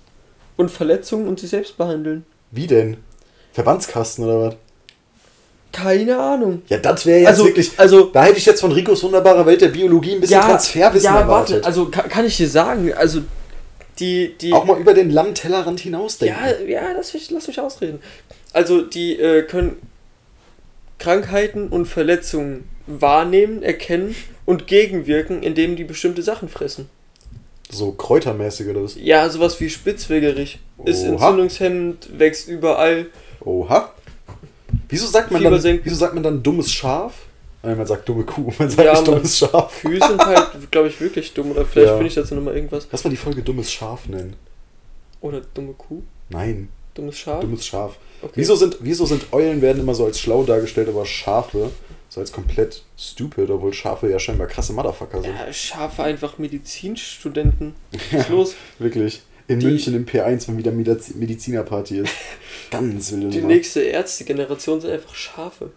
[0.56, 2.26] und Verletzungen und sich selbst behandeln.
[2.50, 2.96] Wie denn?
[3.52, 4.56] Verbandskasten oder was?
[5.70, 6.62] Keine Ahnung.
[6.66, 7.78] Ja, das wäre jetzt also, wirklich.
[7.78, 11.04] Also, da hätte ich jetzt von Ricos wunderbarer Welt der Biologie ein bisschen ja, Transferwissen
[11.04, 11.56] ja, erwartet.
[11.56, 13.20] Warte, also kann, kann ich dir sagen, also
[13.98, 14.52] die, die.
[14.52, 16.68] Auch mal über den langen Tellerrand hinausdenken.
[16.68, 18.00] Ja, ja, das, lass mich ausreden.
[18.52, 19.76] Also die äh, können
[20.98, 26.88] Krankheiten und Verletzungen wahrnehmen, erkennen und gegenwirken, indem die bestimmte Sachen fressen.
[27.70, 28.96] So kräutermäßig oder was?
[28.96, 30.58] Ja, sowas wie Spitzwegerich.
[30.84, 33.06] Ist entzündungshemmend, wächst überall.
[33.40, 33.92] Oha.
[34.88, 37.14] Wieso sagt man, dann, wieso sagt man dann dummes Schaf?
[37.62, 39.80] Nein, man sagt dumme Kuh, man sagt ja, nicht dummes Schaf.
[39.80, 41.50] Kühe sind halt, glaube ich, wirklich dumm.
[41.50, 41.94] Oder vielleicht ja.
[41.94, 42.88] finde ich dazu nochmal irgendwas.
[42.90, 44.36] Lass mal die Folge dummes Schaf nennen.
[45.20, 46.02] Oder dumme Kuh?
[46.30, 46.68] Nein.
[46.94, 47.40] Dummes Schaf?
[47.40, 47.98] Dummes Schaf.
[48.22, 48.32] Okay.
[48.34, 51.70] Wieso, sind, wieso sind Eulen werden immer so als schlau dargestellt, aber Schafe
[52.10, 55.32] so als komplett stupid, obwohl Schafe ja scheinbar krasse Motherfucker sind.
[55.32, 57.74] Ja, Schafe einfach Medizinstudenten.
[58.10, 58.54] Was ist los?
[58.78, 59.22] Wirklich.
[59.46, 62.12] In die, München im P1, wenn wieder Medizinerparty ist.
[62.70, 65.70] Ganz wilde Die nächste Ärztegeneration sind einfach Schafe.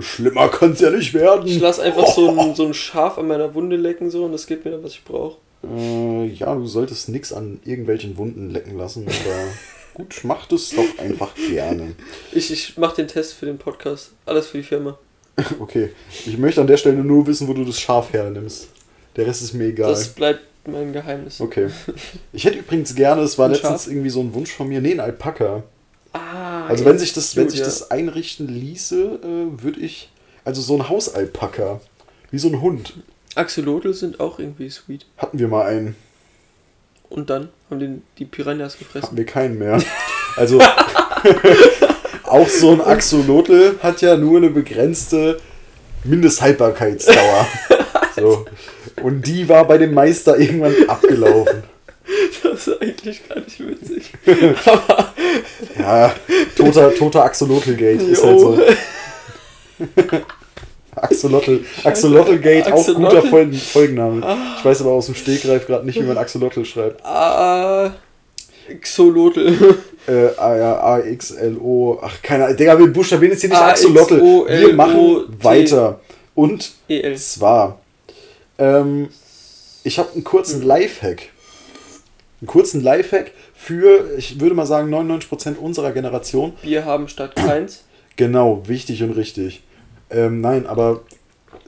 [0.00, 1.46] Schlimmer kann es ja nicht werden.
[1.46, 2.12] Ich lasse einfach oh.
[2.12, 4.82] so, ein, so ein Schaf an meiner Wunde lecken so und das gibt mir dann,
[4.82, 5.38] was ich brauche.
[5.62, 9.36] Äh, ja, du solltest nichts an irgendwelchen Wunden lecken lassen, aber
[9.94, 11.94] gut, mach das doch einfach gerne.
[12.32, 14.12] Ich, ich mach den Test für den Podcast.
[14.26, 14.98] Alles für die Firma.
[15.58, 15.90] Okay.
[16.26, 18.68] Ich möchte an der Stelle nur wissen, wo du das Schaf hernimmst.
[19.16, 19.90] Der Rest ist mir egal.
[19.90, 21.40] Das bleibt mein Geheimnis.
[21.40, 21.70] Okay.
[22.32, 23.92] Ich hätte übrigens gerne, es war ein letztens Schaf?
[23.92, 25.62] irgendwie so ein Wunsch von mir, nee, ein Alpaka.
[26.12, 30.10] Ah, also wenn sich das, wenn sich das einrichten ließe, äh, würde ich.
[30.44, 31.80] Also so ein Hausalpaka.
[32.30, 32.94] Wie so ein Hund.
[33.34, 35.06] Axolotl sind auch irgendwie sweet.
[35.18, 35.96] Hatten wir mal einen.
[37.08, 39.08] Und dann haben den, die Piranhas gefressen.
[39.08, 39.82] Haben wir keinen mehr.
[40.36, 40.60] Also
[42.24, 45.40] auch so ein Axolotl hat ja nur eine begrenzte
[46.04, 47.46] Mindesthaltbarkeitsdauer.
[48.16, 48.46] so.
[49.02, 51.64] Und die war bei dem Meister irgendwann abgelaufen.
[52.60, 54.12] Das ist eigentlich gar nicht witzig.
[54.66, 55.14] Aber
[55.78, 56.14] ja,
[56.54, 58.58] toter, toter Axolotl-Gate ist halt so.
[60.94, 64.22] Axolotl, Axolotl-Gate, auch guter Folgen, Folgenname.
[64.22, 64.56] Ah.
[64.58, 67.02] Ich weiß aber aus dem Stegreif gerade nicht, wie man Axolotl schreibt.
[67.02, 67.94] Ah,
[68.82, 69.78] Xolotl.
[70.06, 71.98] Äh, A-X-L-O.
[72.02, 72.56] Ach, keine Ahnung.
[72.58, 74.20] Digga, wir buchstabieren jetzt hier nicht Axolotl.
[74.20, 76.00] Wir machen weiter.
[76.34, 77.80] Und e zwar,
[78.58, 79.08] ähm,
[79.82, 80.68] ich habe einen kurzen hm.
[80.68, 81.30] Lifehack.
[82.40, 86.54] Einen kurzen Lifehack für, ich würde mal sagen, 99% unserer Generation.
[86.62, 87.84] Wir haben statt keins.
[88.16, 89.62] Genau, wichtig und richtig.
[90.10, 91.02] Ähm, nein, aber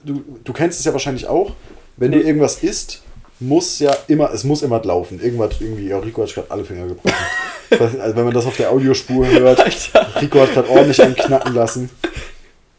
[0.04, 1.52] du, du kennst es ja wahrscheinlich auch.
[1.96, 2.20] Wenn nee.
[2.20, 3.02] du irgendwas isst,
[3.38, 5.20] muss ja immer, es muss immer laufen.
[5.22, 7.14] Irgendwas irgendwie, ja, Rico hat gerade alle Finger gebrochen.
[7.70, 10.20] also wenn man das auf der Audiospur hört, Alter.
[10.20, 11.90] Rico hat gerade ordentlich einen knacken lassen.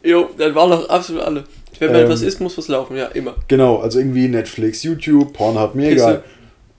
[0.02, 1.44] Jo, dann waren noch absolut alle.
[1.78, 3.34] Wenn man ähm, etwas isst, muss was laufen, ja, immer.
[3.48, 6.22] Genau, also irgendwie Netflix, YouTube, Pornhub, mir egal.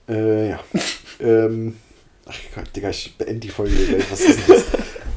[0.08, 0.60] Äh, ja.
[1.20, 1.76] Ähm,
[2.24, 4.10] ach Gott, Digga, ich beende die Folge gleich.
[4.10, 4.64] Was ist denn das?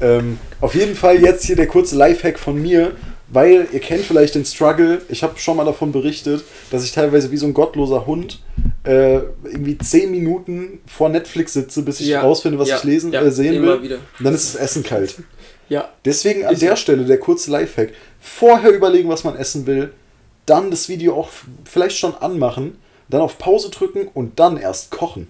[0.00, 2.92] ähm, auf jeden Fall jetzt hier der kurze Lifehack von mir.
[3.32, 7.30] Weil ihr kennt vielleicht den Struggle, ich habe schon mal davon berichtet, dass ich teilweise
[7.30, 8.40] wie so ein gottloser Hund
[8.82, 12.22] äh, irgendwie 10 Minuten vor Netflix sitze, bis ich ja.
[12.22, 12.78] rausfinde, was ja.
[12.78, 13.22] ich lesen, ja.
[13.22, 13.82] äh, sehen will.
[13.82, 13.98] Wieder.
[14.18, 15.14] Und dann ist das Essen kalt.
[15.68, 15.90] Ja.
[16.04, 17.92] Deswegen an ist der Stelle der kurze Lifehack.
[18.18, 19.92] Vorher überlegen, was man essen will,
[20.46, 21.28] dann das Video auch
[21.64, 25.28] vielleicht schon anmachen, dann auf Pause drücken und dann erst kochen.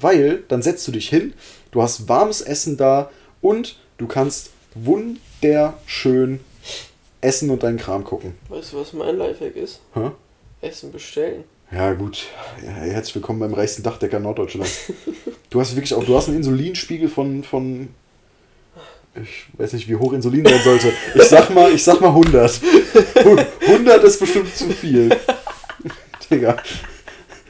[0.00, 1.34] Weil dann setzt du dich hin,
[1.72, 6.40] du hast warmes Essen da und du kannst wunderschön
[7.20, 8.34] essen und deinen Kram gucken.
[8.48, 9.80] Weißt du, was mein Lifehack ist?
[9.94, 10.10] Hä?
[10.60, 11.44] Essen bestellen.
[11.70, 12.26] Ja, gut.
[12.64, 14.92] Ja, herzlich willkommen beim reichsten Dachdecker Norddeutschlands.
[15.50, 17.88] Du hast wirklich auch, du hast einen Insulinspiegel von, von
[19.14, 20.92] ich weiß nicht, wie hoch Insulin sein sollte.
[21.14, 22.60] Ich sag mal, ich sag mal 100.
[23.66, 25.10] 100 ist bestimmt zu viel.
[26.30, 26.56] Digga.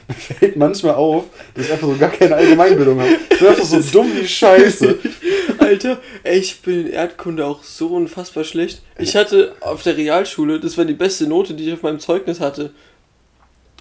[0.17, 3.11] Fällt manchmal auf, dass ich einfach so gar keine Allgemeinbildung habe.
[3.29, 4.97] Ich bin einfach so dumm wie Scheiße.
[5.59, 8.81] Alter, ey, ich bin in Erdkunde auch so unfassbar schlecht.
[8.97, 12.39] Ich hatte auf der Realschule, das war die beste Note, die ich auf meinem Zeugnis
[12.39, 12.71] hatte.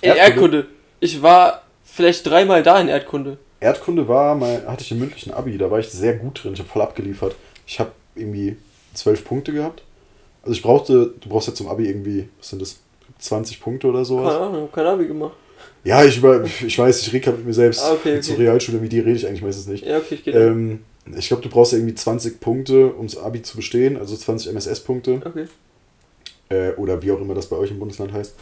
[0.00, 0.20] In Erdkunde?
[0.20, 0.66] Erdkunde.
[1.00, 3.38] Ich war vielleicht dreimal da in Erdkunde.
[3.60, 6.52] Erdkunde war, mal, hatte ich im mündlichen Abi, da war ich sehr gut drin.
[6.52, 7.34] Ich habe voll abgeliefert.
[7.66, 8.56] Ich habe irgendwie
[8.94, 9.82] zwölf Punkte gehabt.
[10.42, 12.78] Also ich brauchte, du brauchst ja zum Abi irgendwie, was sind das,
[13.18, 14.34] 20 Punkte oder sowas.
[14.34, 15.34] Keine Ahnung, kein Abi gemacht.
[15.88, 17.82] Ja, ich, über, ich weiß, ich rede gerade mit mir selbst.
[17.82, 18.20] Ah, okay, okay.
[18.20, 19.86] Zur Realschule, wie die rede ich eigentlich meistens nicht.
[19.86, 20.80] Ja, okay, ich gehe Ähm,
[21.16, 24.52] ich glaube, du brauchst ja irgendwie 20 Punkte, um das Abi zu bestehen, also 20
[24.52, 25.22] MSS-Punkte.
[25.24, 25.46] Okay.
[26.50, 28.34] Äh, oder wie auch immer das bei euch im Bundesland heißt.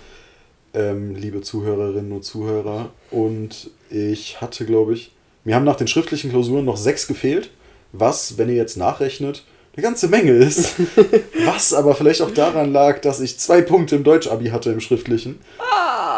[0.75, 2.91] Ähm, liebe Zuhörerinnen und Zuhörer.
[3.13, 5.13] Und ich hatte, glaube ich,
[5.45, 7.51] mir haben nach den schriftlichen Klausuren noch sechs gefehlt,
[7.93, 9.45] was, wenn ihr jetzt nachrechnet,
[9.77, 10.75] eine ganze Menge ist.
[11.45, 15.39] was aber vielleicht auch daran lag, dass ich zwei Punkte im Deutsch-Abi hatte im schriftlichen.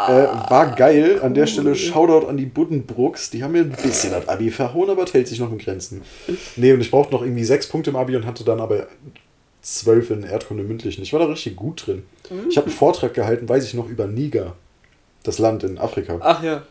[0.07, 1.19] Äh, war geil.
[1.21, 3.29] An der Stelle Shoutout an die Buddenbrooks.
[3.29, 6.01] Die haben mir ein bisschen das Abi verhauen, aber es hält sich noch in Grenzen.
[6.55, 8.87] Nee, und ich brauchte noch irgendwie sechs Punkte im Abi und hatte dann aber
[9.61, 11.03] zwölf in Erdkunde mündlichen.
[11.03, 12.03] Ich war da richtig gut drin.
[12.49, 14.55] Ich habe einen Vortrag gehalten, weiß ich noch, über Niger.
[15.23, 16.15] Das Land in Afrika.
[16.21, 16.63] Ach ja.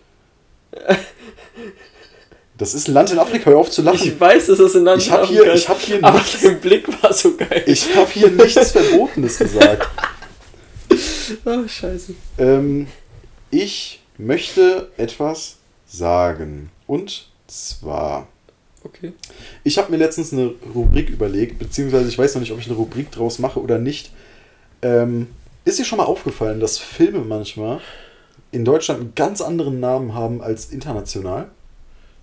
[2.56, 4.00] Das ist ein Land in Afrika, hör auf zu lachen.
[4.02, 6.58] Ich weiß, dass das in Land Ich hab hier- ich hab hier Aber nichts- dein
[6.60, 7.62] Blick war so geil.
[7.66, 9.88] Ich habe hier nichts Verbotenes gesagt.
[11.44, 12.14] Oh, scheiße.
[12.38, 12.86] Ähm,
[13.50, 16.70] ich möchte etwas sagen.
[16.86, 18.28] Und zwar,
[18.84, 19.12] Okay.
[19.64, 22.76] ich habe mir letztens eine Rubrik überlegt, beziehungsweise ich weiß noch nicht, ob ich eine
[22.76, 24.10] Rubrik draus mache oder nicht.
[24.82, 25.28] Ähm,
[25.64, 27.80] ist dir schon mal aufgefallen, dass Filme manchmal
[28.52, 31.48] in Deutschland einen ganz anderen Namen haben als international?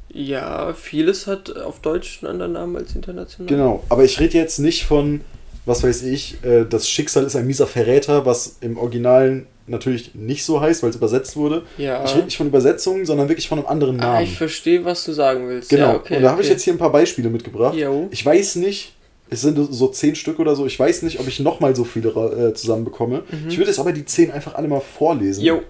[0.09, 3.47] Ja, vieles hat auf Deutsch einen anderen Namen als international.
[3.47, 5.21] Genau, aber ich rede jetzt nicht von,
[5.65, 10.45] was weiß ich, äh, das Schicksal ist ein mieser Verräter, was im Originalen natürlich nicht
[10.45, 11.63] so heißt, weil es übersetzt wurde.
[11.77, 12.03] Ja.
[12.05, 14.25] Ich rede nicht von Übersetzungen, sondern wirklich von einem anderen Ah, Namen.
[14.25, 15.69] ich verstehe, was du sagen willst.
[15.69, 16.53] genau, Ja, okay, und da habe ich okay.
[16.53, 17.75] jetzt hier ein paar Beispiele mitgebracht.
[17.75, 18.07] Jo.
[18.11, 18.93] Ich weiß nicht,
[19.31, 22.09] es sind so zehn Stück oder so, ich weiß nicht, ob ich nochmal so viele
[22.09, 23.23] äh, zusammenbekomme.
[23.49, 25.41] Ich würde jetzt aber die zehn einfach alle mal vorlesen.
[25.41, 25.47] Mhm.
[25.47, 25.61] Jo.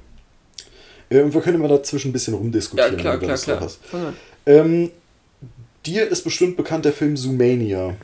[1.09, 2.97] Äh, und wir können immer dazwischen ein bisschen Ja, rumdiskutieren.
[2.97, 3.61] klar, du klar, klar.
[3.93, 4.13] an.
[4.45, 4.91] Ähm,
[5.85, 7.95] dir ist bestimmt bekannt der Film Zoomania.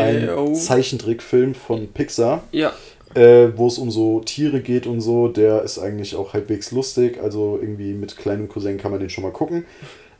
[0.00, 0.52] Ein Jo.
[0.54, 2.72] Zeichentrickfilm von Pixar, Ja.
[3.14, 5.28] äh, wo es um so Tiere geht und so.
[5.28, 7.18] Der ist eigentlich auch halbwegs lustig.
[7.22, 9.64] Also irgendwie mit kleinem Cousin kann man den schon mal gucken.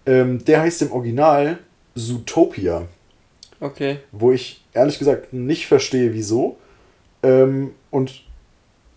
[0.07, 1.59] Ähm, der heißt im Original
[1.95, 2.87] Zootopia,
[3.61, 3.99] Okay.
[4.11, 6.57] wo ich ehrlich gesagt nicht verstehe, wieso.
[7.23, 8.23] Ähm, und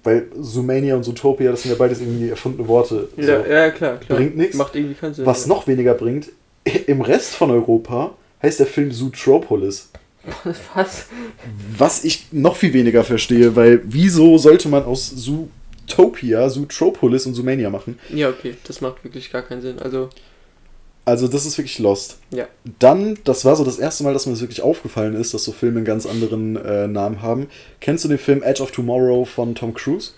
[0.04, 3.10] weil Zoomania und Zootopia, das sind ja beides irgendwie erfundene Worte.
[3.18, 3.52] Ja, so.
[3.52, 4.18] ja klar, klar.
[4.20, 4.56] Bringt nix.
[4.56, 5.26] Macht irgendwie keinen Sinn.
[5.26, 6.30] Was noch weniger bringt,
[6.88, 9.90] im Rest von Europa heißt der Film Zootropolis.
[10.76, 11.08] Was?
[11.78, 17.70] Was ich noch viel weniger verstehe, weil wieso sollte man aus Zootopia Zootropolis und Zoomania
[17.70, 18.00] machen?
[18.10, 18.56] Ja, okay.
[18.66, 19.80] Das macht wirklich gar keinen Sinn.
[19.80, 20.10] Also,
[21.06, 22.18] Also das ist wirklich lost.
[22.32, 22.48] ja.
[22.80, 25.52] Dann, das war so das erste Mal, dass mir das wirklich aufgefallen ist, dass so
[25.52, 27.48] Filme einen ganz anderen äh, Namen haben.
[27.80, 30.12] Kennst du den Film Edge of Tomorrow von Tom Cruise?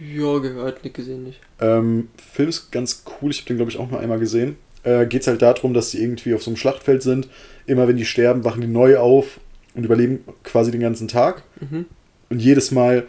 [0.00, 1.40] Ja, gehört, nicht gesehen, nicht.
[1.60, 4.56] Ähm, Film ist ganz cool, ich habe den glaube ich auch nur einmal gesehen.
[4.84, 7.28] Äh, Geht es halt darum, dass sie irgendwie auf so einem Schlachtfeld sind.
[7.66, 9.38] Immer wenn die sterben, wachen die neu auf
[9.74, 11.42] und überleben quasi den ganzen Tag.
[11.60, 11.86] Mhm.
[12.30, 13.04] Und jedes Mal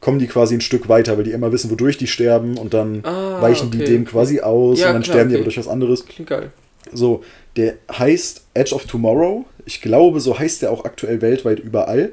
[0.00, 3.04] kommen die quasi ein Stück weiter, weil die immer wissen, wodurch die sterben und dann
[3.04, 4.10] Ah, weichen die okay, dem okay.
[4.10, 5.40] quasi aus Ja, und dann klar, sterben die okay.
[5.42, 6.04] aber durch was anderes.
[6.06, 6.50] Klingt geil.
[6.92, 7.22] So,
[7.56, 9.46] der heißt Edge of Tomorrow.
[9.64, 12.10] Ich glaube, so heißt der auch aktuell weltweit überall.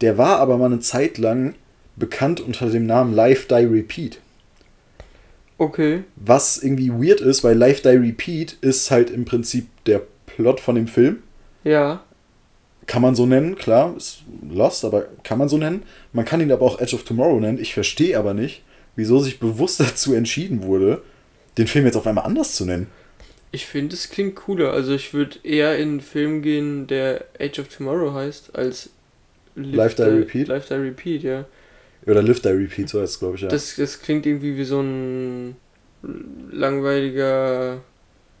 [0.00, 1.54] Der war aber mal eine Zeit lang
[1.96, 4.18] bekannt unter dem Namen Life Die Repeat.
[5.58, 6.04] Okay.
[6.14, 10.76] Was irgendwie weird ist, weil Life Die Repeat ist halt im Prinzip der Plot von
[10.76, 11.18] dem Film.
[11.64, 12.04] Ja.
[12.86, 15.82] Kann man so nennen, klar, ist lost, aber kann man so nennen.
[16.12, 17.58] Man kann ihn aber auch Edge of Tomorrow nennen.
[17.60, 18.62] Ich verstehe aber nicht,
[18.96, 21.02] wieso sich bewusst dazu entschieden wurde,
[21.58, 22.86] den Film jetzt auf einmal anders zu nennen.
[23.50, 24.72] Ich finde, es klingt cooler.
[24.72, 28.90] Also, ich würde eher in einen Film gehen, der Age of Tomorrow heißt, als
[29.56, 30.48] Live Die Repeat?
[30.48, 31.46] Live Die Repeat, ja.
[32.08, 33.48] Oder Live Die Repeat, so heißt es, glaube ich, ja.
[33.48, 35.56] Das, das klingt irgendwie wie so ein
[36.50, 37.78] langweiliger.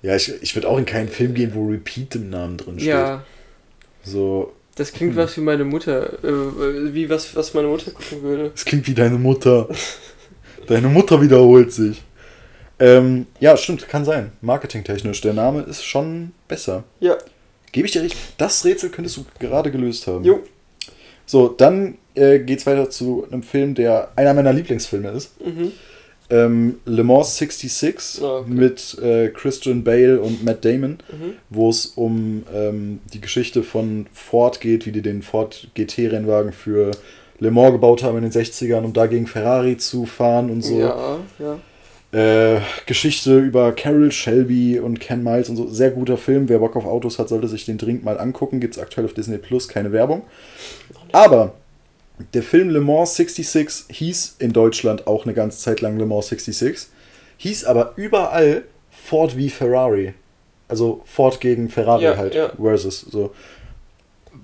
[0.02, 2.88] Ja, ich, ich würde auch in keinen Film gehen, wo Repeat im Namen drin steht.
[2.90, 3.24] Ja,
[4.04, 5.18] So, das klingt Hm.
[5.18, 6.12] was wie meine Mutter.
[6.24, 8.52] Äh, wie was, was meine Mutter gucken würde.
[8.54, 9.68] es klingt wie deine Mutter.
[10.66, 12.02] deine Mutter wiederholt sich.
[12.80, 14.30] Ähm, ja, stimmt, kann sein.
[14.40, 15.20] Marketingtechnisch.
[15.20, 16.84] Der Name ist schon besser.
[17.00, 17.18] Ja.
[17.72, 18.16] Gebe ich dir recht.
[18.38, 20.24] Das Rätsel könntest du gerade gelöst haben.
[20.24, 20.40] Jo.
[21.28, 25.32] So, dann äh, geht's weiter zu einem Film, der einer meiner Lieblingsfilme ist.
[25.44, 25.72] Mhm.
[26.30, 28.50] ähm, Le Mans 66 Ah, okay.
[28.50, 31.32] mit äh, Christian Bale und Matt Damon, Mhm.
[31.50, 36.90] wo es um ähm, die Geschichte von Ford geht, wie die den Ford GT-Rennwagen für
[37.40, 40.78] Le Mans gebaut haben in den 60ern, um dagegen Ferrari zu fahren und so.
[40.78, 41.58] Ja, ja.
[42.10, 45.68] Äh, Geschichte über Carol Shelby und Ken Miles und so.
[45.68, 46.48] Sehr guter Film.
[46.48, 48.60] Wer Bock auf Autos hat, sollte sich den dringend mal angucken.
[48.60, 50.22] Gibt es aktuell auf Disney Plus, keine Werbung.
[51.12, 51.52] Aber
[52.34, 56.28] der Film Le Mans 66 hieß in Deutschland auch eine ganze Zeit lang Le Mans
[56.28, 56.88] 66.
[57.36, 60.14] Hieß aber überall Ford wie Ferrari.
[60.66, 62.34] Also Ford gegen Ferrari Ja, halt.
[62.34, 62.52] ja.
[62.60, 63.02] Versus.
[63.02, 63.34] So.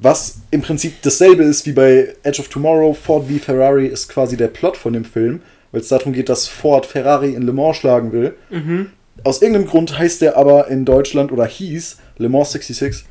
[0.00, 2.92] Was im Prinzip dasselbe ist wie bei Edge of Tomorrow.
[2.94, 5.40] Ford wie Ferrari ist quasi der Plot von dem Film,
[5.74, 8.37] weil es darum geht, dass Ford Ferrari in Le Mans schlagen will.
[8.50, 8.90] Mhm.
[9.24, 13.04] Aus irgendeinem Grund heißt der aber in Deutschland oder hieß Le Mans 66.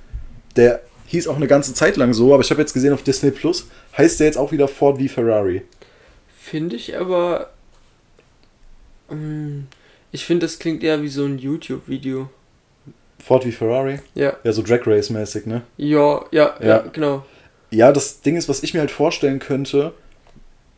[0.55, 3.31] Der hieß auch eine ganze Zeit lang so, aber ich habe jetzt gesehen auf Disney
[3.31, 5.63] Plus, heißt der jetzt auch wieder Ford wie Ferrari.
[6.39, 7.49] Finde ich aber.
[9.09, 9.61] Mm,
[10.11, 12.29] Ich finde, das klingt eher wie so ein YouTube-Video.
[13.23, 13.99] Ford wie Ferrari?
[14.15, 14.33] Ja.
[14.43, 15.63] Ja, so Drag Race mäßig, ne?
[15.77, 16.77] Ja, ja, ja, Ja.
[16.93, 17.25] genau.
[17.71, 19.93] Ja, das Ding ist, was ich mir halt vorstellen könnte,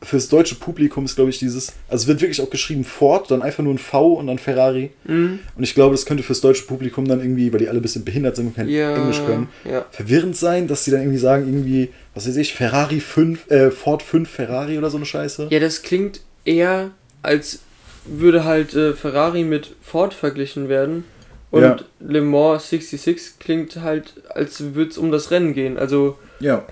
[0.02, 3.42] fürs deutsche Publikum ist, glaube ich, dieses, also es wird wirklich auch geschrieben Ford, dann
[3.42, 4.92] einfach nur ein V und dann Ferrari.
[5.06, 5.40] Mhm.
[5.56, 8.06] Und ich glaube, das könnte fürs deutsche Publikum dann irgendwie, weil die alle ein bisschen
[8.06, 8.96] behindert sind und kein Ja.
[8.96, 9.86] Englisch können, Ja.
[9.92, 14.04] verwirrend sein, dass sie dann irgendwie sagen, irgendwie, was weiß ich, Ferrari 5, äh, Ford
[14.04, 15.48] 5 Ferrari oder so eine Scheiße.
[15.50, 16.92] Ja, das klingt eher,
[17.24, 17.60] als
[18.06, 21.06] würde halt äh, Ferrari mit Ford verglichen werden.
[21.50, 21.78] Und Ja.
[22.00, 25.78] Le Mans 66 klingt halt, als würde es um das Rennen gehen.
[25.80, 26.66] Also, Ja.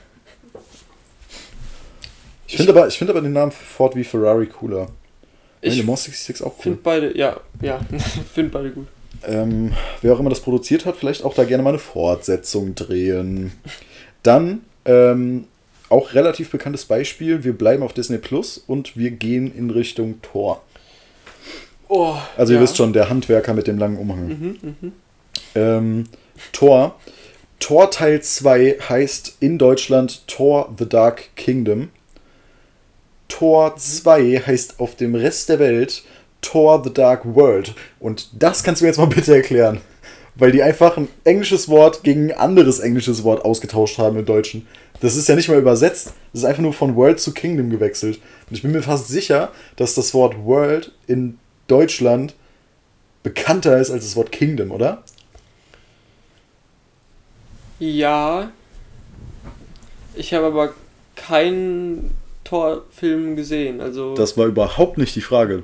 [2.54, 4.88] Ich finde aber, ich finde aber den Namen Ford wie Ferrari cooler.
[5.62, 6.62] ich Le Mans 66 auch cool.
[6.62, 7.80] finde beide, ja, ja,
[8.34, 8.88] finde beide gut.
[9.26, 13.54] Ähm, wer auch immer das produziert hat, vielleicht auch da gerne mal eine Fortsetzung drehen.
[14.22, 15.46] Dann ähm,
[15.90, 17.44] auch relativ bekanntes Beispiel.
[17.44, 20.62] Wir bleiben auf Disney Plus und wir gehen in Richtung Tor.
[21.88, 22.60] Oh, Also ja.
[22.60, 24.28] ihr wisst schon, der Handwerker mit dem langen Umhang.
[24.28, 24.92] Mhm, mhm.
[25.56, 26.04] Ähm,
[26.52, 27.00] Tor.
[27.60, 31.90] Tor Teil 2 heißt in Deutschland Tor The Dark Kingdom.
[33.28, 36.04] Tor 2 heißt auf dem Rest der Welt
[36.42, 37.74] Tor The Dark World.
[38.00, 39.82] Und das kannst du mir jetzt mal bitte erklären.
[40.36, 44.68] Weil die einfach ein englisches Wort gegen ein anderes englisches Wort ausgetauscht haben im Deutschen.
[45.00, 46.14] Das ist ja nicht mal übersetzt.
[46.32, 48.20] Das ist einfach nur von World zu Kingdom gewechselt.
[48.50, 52.34] Und ich bin mir fast sicher, dass das Wort World in Deutschland
[53.22, 55.04] bekannter ist als das Wort Kingdom, oder?
[57.80, 58.52] Ja.
[60.16, 60.74] Ich habe aber
[61.16, 62.12] keinen
[62.54, 63.82] Torfilm gesehen.
[63.82, 64.14] Also.
[64.14, 65.64] Das war überhaupt nicht die Frage.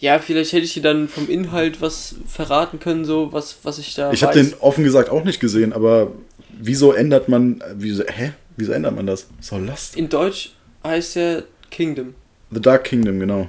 [0.00, 3.94] ja, vielleicht hätte ich dir dann vom Inhalt was verraten können, so was, was ich
[3.94, 6.10] da Ich habe den offen gesagt auch nicht gesehen, aber
[6.50, 8.32] wieso ändert man, wieso, hä?
[8.56, 9.28] Wieso ändert man das?
[9.40, 9.96] So Lost.
[9.96, 12.14] In Deutsch heißt er Kingdom.
[12.50, 13.48] The Dark Kingdom, genau.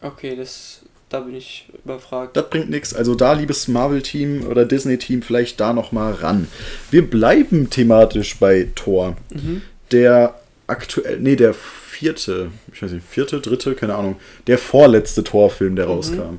[0.00, 0.80] Okay, das.
[1.10, 2.36] Da bin ich überfragt.
[2.36, 2.94] Das bringt nichts.
[2.94, 6.46] Also da, liebes Marvel-Team oder Disney-Team, vielleicht da nochmal ran.
[6.90, 9.16] Wir bleiben thematisch bei Thor.
[9.30, 9.62] Mhm.
[9.90, 10.39] Der
[10.70, 15.86] aktuell, nee, der vierte, ich weiß nicht, vierte, dritte, keine Ahnung, der vorletzte Thor-Film, der
[15.86, 16.38] rauskam.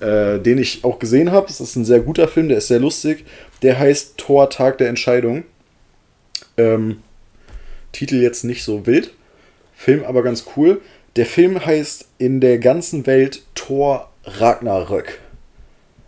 [0.00, 1.48] Äh, den ich auch gesehen habe.
[1.48, 3.24] Das ist ein sehr guter Film, der ist sehr lustig.
[3.62, 5.42] Der heißt Thor Tag der Entscheidung.
[6.56, 7.02] Ähm,
[7.90, 9.12] Titel jetzt nicht so wild.
[9.74, 10.80] Film aber ganz cool.
[11.16, 15.18] Der Film heißt in der ganzen Welt Thor Ragnarök.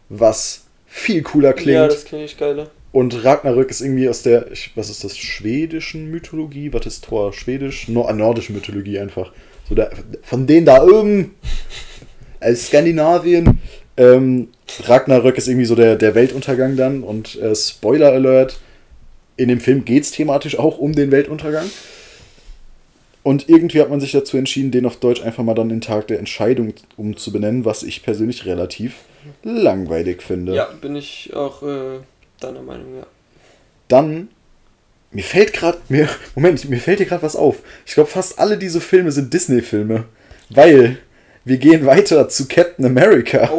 [0.09, 1.75] Was viel cooler klingt.
[1.75, 2.71] Ja, das klingt geiler.
[2.93, 6.73] Und Ragnarök ist irgendwie aus der, was ist das, schwedischen Mythologie?
[6.73, 7.33] Was ist Thor?
[7.33, 7.89] Schwedisch?
[7.89, 9.33] Nor nordische Mythologie einfach.
[9.69, 11.37] So der, von denen da oben,
[12.41, 13.61] als Skandinavien.
[13.97, 14.49] Ähm,
[14.85, 17.03] Ragnarök ist irgendwie so der, der Weltuntergang dann.
[17.03, 18.59] Und äh, Spoiler Alert,
[19.37, 21.71] in dem Film geht es thematisch auch um den Weltuntergang.
[23.23, 26.09] Und irgendwie hat man sich dazu entschieden, den auf Deutsch einfach mal dann den Tag
[26.09, 28.95] der Entscheidung umzubenennen, was ich persönlich relativ
[29.43, 30.55] langweilig finde.
[30.55, 31.99] Ja, bin ich auch äh,
[32.41, 33.07] deiner Meinung, ja.
[33.89, 34.29] Dann,
[35.11, 37.59] mir fällt gerade, mir, Moment, mir fällt hier gerade was auf.
[37.87, 40.05] Ich glaube, fast alle diese Filme sind Disney-Filme.
[40.51, 40.99] Weil
[41.45, 43.51] wir gehen weiter zu Captain America.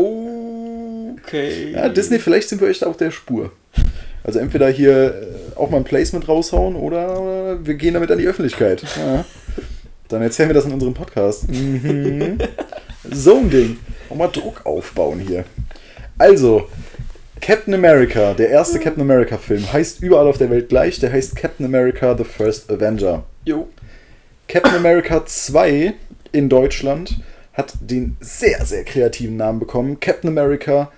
[1.23, 1.71] Okay.
[1.71, 3.51] Ja, Disney, vielleicht sind wir euch da auf der Spur.
[4.23, 5.15] Also entweder hier
[5.55, 8.83] äh, auch mal ein Placement raushauen oder wir gehen damit an die Öffentlichkeit.
[8.97, 9.25] Ja.
[10.09, 11.49] Dann erzählen wir das in unserem Podcast.
[11.49, 12.37] Mhm.
[13.09, 13.79] So ein Ding.
[14.09, 15.43] Auch mal Druck aufbauen hier.
[16.19, 16.67] Also,
[17.41, 20.99] Captain America, der erste Captain America Film, heißt überall auf der Welt gleich.
[20.99, 23.23] Der heißt Captain America The First Avenger.
[23.45, 23.67] Jo.
[24.47, 25.93] Captain America 2
[26.31, 27.19] in Deutschland
[27.53, 29.99] hat den sehr, sehr kreativen Namen bekommen.
[29.99, 30.91] Captain America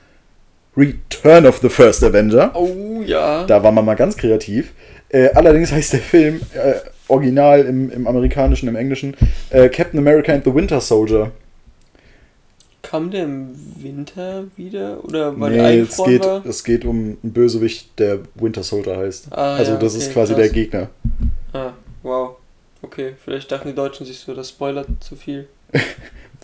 [0.75, 2.51] Return of the First Avenger.
[2.55, 3.45] Oh ja.
[3.45, 4.73] Da war man mal ganz kreativ.
[5.09, 6.73] Äh, allerdings heißt der Film äh,
[7.07, 9.15] original im, im amerikanischen, im englischen
[9.49, 11.31] äh, Captain America and the Winter Soldier.
[12.83, 15.03] Kam der im Winter wieder?
[15.03, 16.45] Oder weil nee, er es geht, war?
[16.45, 19.27] es geht um einen Bösewicht, der Winter Soldier heißt.
[19.31, 20.43] Ah, also ja, das okay, ist quasi krass.
[20.43, 20.89] der Gegner.
[21.53, 21.71] Ah,
[22.03, 22.35] wow.
[22.81, 25.47] Okay, vielleicht dachten die Deutschen sich so, das spoilert zu viel.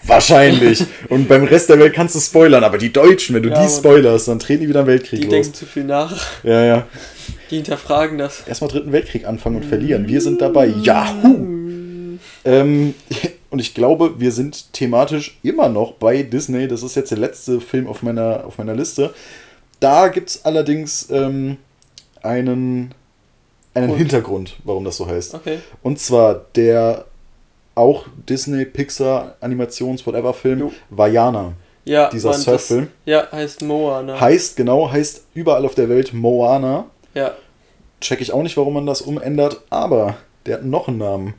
[0.03, 0.85] Wahrscheinlich.
[1.09, 3.69] Und beim Rest der Welt kannst du spoilern, aber die Deutschen, wenn du Ja, die
[3.69, 5.33] spoilerst, dann treten die wieder einen Weltkrieg Die los.
[5.33, 6.15] denken zu viel nach.
[6.43, 6.87] Ja, ja.
[7.51, 8.47] Die hinterfragen das.
[8.47, 10.07] Erstmal dritten Weltkrieg anfangen und verlieren.
[10.07, 10.67] Wir sind dabei.
[10.67, 12.17] Yahoo!
[12.45, 12.95] Ähm,
[13.51, 16.67] und ich glaube, wir sind thematisch immer noch bei Disney.
[16.67, 19.13] Das ist jetzt der letzte Film auf meiner, auf meiner Liste.
[19.79, 21.57] Da gibt es allerdings ähm,
[22.21, 22.93] einen,
[23.73, 23.97] einen Und?
[23.97, 25.33] Hintergrund, warum das so heißt.
[25.33, 25.59] Okay.
[25.81, 27.05] Und zwar der
[27.75, 30.71] auch Disney, Pixar, Animations, whatever Film, Jo.
[30.89, 31.53] Vajana.
[31.85, 32.87] Ja, Dieser Mann, Surffilm.
[33.05, 34.19] Das, ja, heißt Moana.
[34.19, 36.85] Heißt, genau, heißt überall auf der Welt Moana.
[37.13, 37.31] Ja.
[38.01, 41.33] Check ich auch nicht, warum man das umändert, aber der hat noch einen Namen.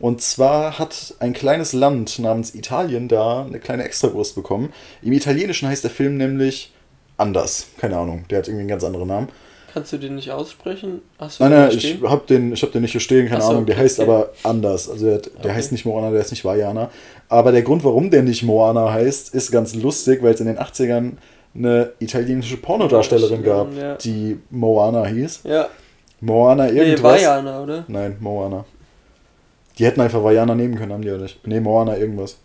[0.00, 4.72] Und zwar hat ein kleines Land namens Italien da eine kleine Extrawurst bekommen.
[5.02, 6.72] Im Italienischen heißt der Film nämlich
[7.16, 7.66] anders.
[7.78, 9.28] Keine Ahnung, der hat irgendwie einen ganz anderen Namen.
[9.74, 11.02] Kannst du den nicht aussprechen?
[11.18, 12.08] Hast Nein, nein, ich stehen?
[12.08, 13.66] hab den, ich hab den nicht hier stehen, keine so, Ahnung.
[13.66, 14.88] Der okay, heißt aber anders.
[14.88, 15.50] Also der, der Okay.
[15.52, 16.90] heißt nicht Moana, der ist nicht Vajana.
[17.28, 20.58] Aber der Grund, warum der nicht Moana heißt, ist ganz lustig, weil es in den
[20.58, 21.12] 80ern
[21.54, 23.94] eine italienische Pornodarstellerin gab, Ja.
[23.96, 25.40] die Moana hieß.
[25.44, 25.68] Ja.
[26.20, 27.20] Moana Nee, irgendwas.
[27.20, 27.84] Vajana, oder?
[27.88, 28.64] Nein, Moana.
[29.78, 31.46] Die hätten einfach Vajana nehmen können, haben die ja nicht.
[31.46, 32.36] Nee, Moana irgendwas.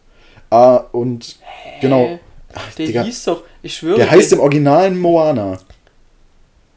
[0.50, 1.38] Ah, und
[1.82, 2.06] genau.
[2.06, 2.20] Hä?
[2.54, 3.98] Ach, Der Digga, hieß doch, ich schwöre.
[3.98, 5.58] der heißt im Original Moana.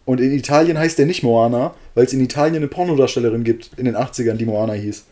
[0.07, 3.85] Und in Italien heißt der nicht Moana, weil es in Italien eine Pornodarstellerin gibt in
[3.85, 5.05] den 80ern, die Moana hieß.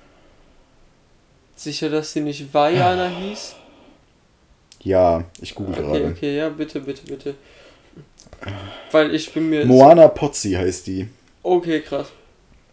[1.56, 3.56] Sicher, dass sie nicht Vajana hieß?
[4.82, 6.04] Ja, ich google Okay, gerade.
[6.06, 7.34] okay, ja, bitte, bitte, bitte.
[8.90, 9.64] Weil ich bin mir.
[9.66, 11.08] Moana Pozzi heißt die.
[11.42, 12.08] Okay, krass.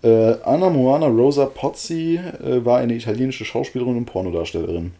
[0.03, 4.93] Äh, Anna Moana Rosa Pozzi äh, war eine italienische Schauspielerin und Pornodarstellerin.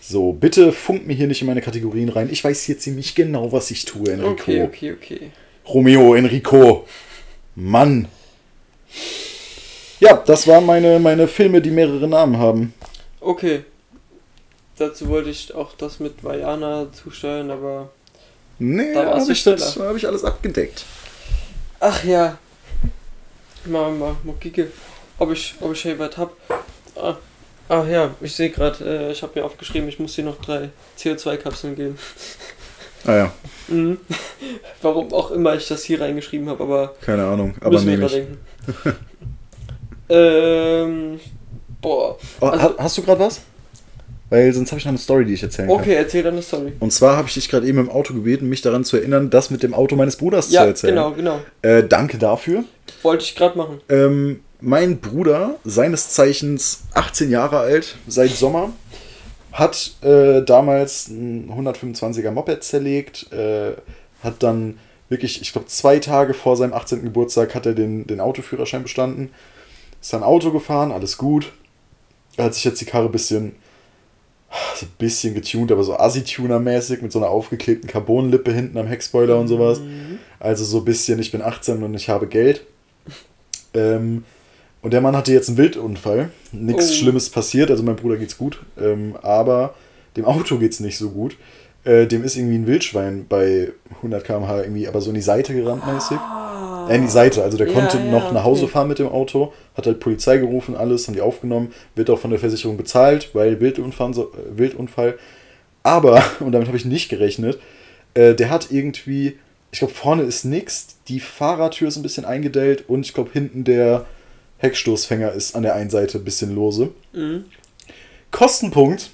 [0.00, 2.28] So, bitte funkt mir hier nicht in meine Kategorien rein.
[2.32, 4.30] Ich weiß hier ziemlich genau, was ich tue, Enrico.
[4.32, 5.30] Okay, okay, okay.
[5.68, 6.86] Romeo Enrico.
[7.54, 8.08] Mann.
[10.00, 12.72] Ja, das waren meine, meine Filme, die mehrere Namen haben.
[13.20, 13.64] Okay.
[14.78, 17.90] Dazu wollte ich auch das mit Vajana zusteuern, aber.
[18.60, 20.84] Nee, Da habe ich, das- hab ich alles abgedeckt.
[21.80, 22.38] Ach ja.
[23.68, 24.68] Mal, mal, mal kicken,
[25.18, 26.32] ob ich, ob ich hier was hab.
[26.96, 27.16] Ah,
[27.68, 30.70] ach ja, ich sehe gerade, äh, ich habe mir aufgeschrieben, ich muss dir noch drei
[30.98, 31.98] CO2-Kapseln geben.
[33.06, 33.32] Ah ja,
[33.68, 33.98] Mhm.
[34.82, 38.38] Warum auch immer ich das hier reingeschrieben habe, aber keine Ahnung, aber müssen wir denken.
[40.08, 41.20] ähm,
[41.80, 42.16] boah.
[42.40, 43.40] Oh, Also- ha- hast du gerade was?
[44.30, 45.78] Weil sonst habe ich noch eine Story, die ich erzählen kann.
[45.78, 46.72] Okay, erzähl deine Story.
[46.80, 49.48] Und zwar habe ich dich gerade eben im Auto gebeten, mich daran zu erinnern, das
[49.50, 50.94] mit dem Auto meines Bruders Ja, zu erzählen.
[50.94, 51.40] genau, genau.
[51.62, 52.64] Äh, danke dafür.
[53.02, 53.80] Wollte ich gerade machen.
[53.88, 58.70] Ähm, mein Bruder, seines Zeichens 18 Jahre alt, seit Sommer,
[59.52, 63.72] hat äh, damals ein 125er Moped zerlegt, äh,
[64.22, 67.02] hat dann wirklich, ich glaube, zwei Tage vor seinem 18.
[67.02, 69.30] Geburtstag hat er den, den Autoführerschein bestanden.
[70.02, 71.50] Ist dann Auto gefahren, alles gut.
[72.36, 73.56] Er hat sich jetzt die Karre ein bisschen,
[74.76, 79.38] so ein bisschen getuned, aber so Assi-Tuner-mäßig mit so einer aufgeklebten Carbonlippe hinten am Heckspoiler
[79.38, 79.80] und sowas.
[79.80, 80.18] Mhm.
[80.40, 82.64] Also so ein bisschen, ich bin 18 und ich habe Geld.
[83.74, 84.24] Ähm,
[84.80, 86.30] und der Mann hatte jetzt einen Wildunfall.
[86.52, 86.94] Nichts Oh.
[86.94, 88.60] Schlimmes passiert, also meinem Bruder geht's gut.
[88.80, 89.74] Ähm, aber
[90.16, 91.36] dem Auto geht's nicht so gut.
[91.84, 95.54] Äh, dem ist irgendwie ein Wildschwein bei 100 km/h irgendwie, aber so in die Seite
[95.54, 96.18] gerannt mäßig.
[96.90, 98.72] Äh, in die Seite, also der Ja, konnte ja, noch nach Hause okay.
[98.72, 102.30] fahren mit dem Auto, hat halt Polizei gerufen, alles, haben die aufgenommen, wird auch von
[102.30, 105.18] der Versicherung bezahlt, weil Wildunfall, äh, Wildunfall.
[105.82, 107.58] Aber, und damit habe ich nicht gerechnet,
[108.14, 109.38] äh, der hat irgendwie,
[109.70, 113.64] ich glaube vorne ist nix, die Fahrertür ist ein bisschen eingedellt und ich glaube hinten
[113.64, 114.06] der
[114.58, 116.90] Heckstoßfänger ist an der einen Seite ein bisschen lose.
[117.12, 117.44] Mhm.
[118.30, 119.10] Kostenpunkt,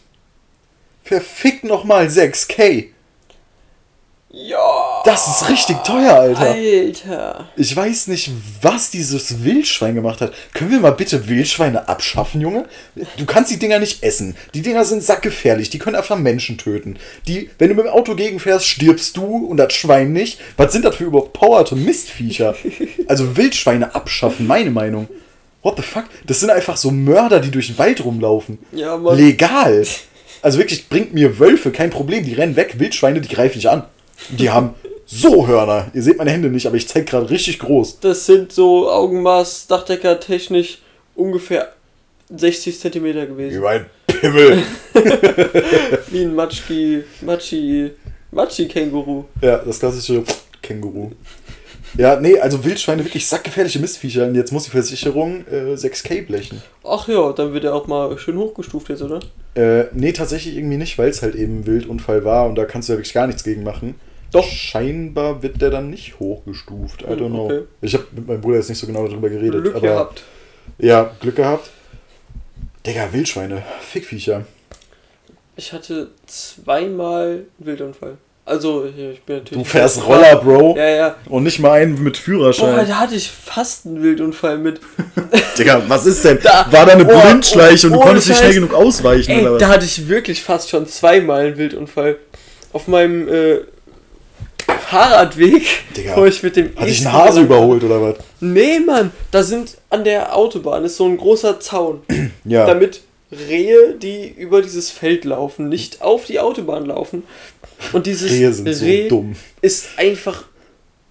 [1.03, 2.93] verfickt nochmal 6k.
[4.37, 5.03] Ja.
[5.05, 6.51] Das ist richtig teuer, Alter.
[6.51, 7.49] Alter.
[7.57, 8.30] Ich weiß nicht,
[8.62, 10.32] was dieses Wildschwein gemacht hat.
[10.53, 12.64] Können wir mal bitte Wildschweine abschaffen, Junge?
[13.16, 14.35] Du kannst die Dinger nicht essen.
[14.53, 15.70] Die Dinger sind sackgefährlich.
[15.70, 16.99] Die können einfach Menschen töten.
[17.28, 20.41] Die, wenn du mit dem Auto gegenfährst, stirbst du und das Schwein nicht.
[20.57, 22.57] Was sind das für überpowerte Mistviecher?
[23.07, 25.09] Also Wildschweine abschaffen, meine Meinung.
[25.62, 26.05] What the fuck?
[26.26, 28.59] Das sind einfach so Mörder, die durch den Wald rumlaufen.
[28.72, 29.16] Ja, Mann.
[29.16, 29.87] Legal.
[30.43, 32.24] Also wirklich, bringt mir Wölfe, kein Problem.
[32.24, 32.78] Die rennen weg.
[32.78, 33.85] Wildschweine, die greife ich an.
[34.30, 34.74] Die haben
[35.06, 35.90] so Hörner.
[35.94, 38.00] Ihr seht meine Hände nicht, aber ich zeig gerade richtig groß.
[38.00, 40.78] Das sind so Augenmaß, Dachdecker technisch
[41.14, 41.72] ungefähr
[42.34, 43.62] 60 Zentimeter gewesen.
[43.62, 44.62] Wie ein Pimmel.
[46.08, 47.90] Wie ein Matschki, Matschi,
[48.32, 49.24] Matschi-Känguru.
[49.42, 50.22] ja, das klassische
[50.62, 51.12] Känguru.
[51.97, 54.26] Ja, nee, also Wildschweine wirklich sackgefährliche Mistviecher.
[54.26, 56.62] Und jetzt muss die Versicherung äh, 6K blechen.
[56.82, 59.20] Ach ja, dann wird er auch mal schön hochgestuft jetzt, oder?
[59.55, 62.88] Äh, nee, tatsächlich irgendwie nicht, weil es halt eben ein Wildunfall war und da kannst
[62.88, 63.95] du ja wirklich gar nichts gegen machen.
[64.32, 64.45] Doch.
[64.45, 67.03] Scheinbar wird der dann nicht hochgestuft.
[67.03, 67.45] I don't know.
[67.45, 67.61] Okay.
[67.80, 69.62] Ich habe mit meinem Bruder jetzt nicht so genau darüber geredet.
[69.62, 70.24] Glück aber gehabt.
[70.78, 71.70] Ja, Glück gehabt.
[72.84, 73.62] Digga, Wildschweine.
[73.80, 74.45] Fickviecher.
[75.55, 78.18] Ich hatte zweimal einen Wildunfall.
[78.47, 79.62] Also, ich ich bin natürlich.
[79.64, 80.76] Du fährst Roller, Bro.
[80.76, 81.14] Ja, ja.
[81.30, 82.86] Und nicht mal einen mit Boah, Führerschein.
[82.86, 84.80] da hatte ich fast einen Wildunfall mit.
[85.59, 86.38] Digga, was ist denn?
[86.42, 89.40] Da- war da eine Oh, Blindschleiche und du ohne konntest nicht schnell genug ausweichen Ey,
[89.42, 89.61] oder was?
[89.61, 92.16] da hatte ich wirklich fast schon zweimal einen Wildunfall.
[92.74, 93.61] Auf meinem äh,
[94.88, 95.62] Fahrradweg,
[95.97, 98.16] Digga, wo ich mit dem Hat dich ein E-Scooter Hase überholt oder was?
[98.40, 102.03] Nee, Mann, da sind an der Autobahn ist so ein großer Zaun,
[102.45, 102.66] Ja.
[102.66, 103.01] damit
[103.49, 107.24] Rehe, die über dieses Feld laufen, nicht auf die Autobahn laufen.
[107.93, 109.37] Und dieses Rehe sind so Reh dumm.
[109.61, 110.45] ist einfach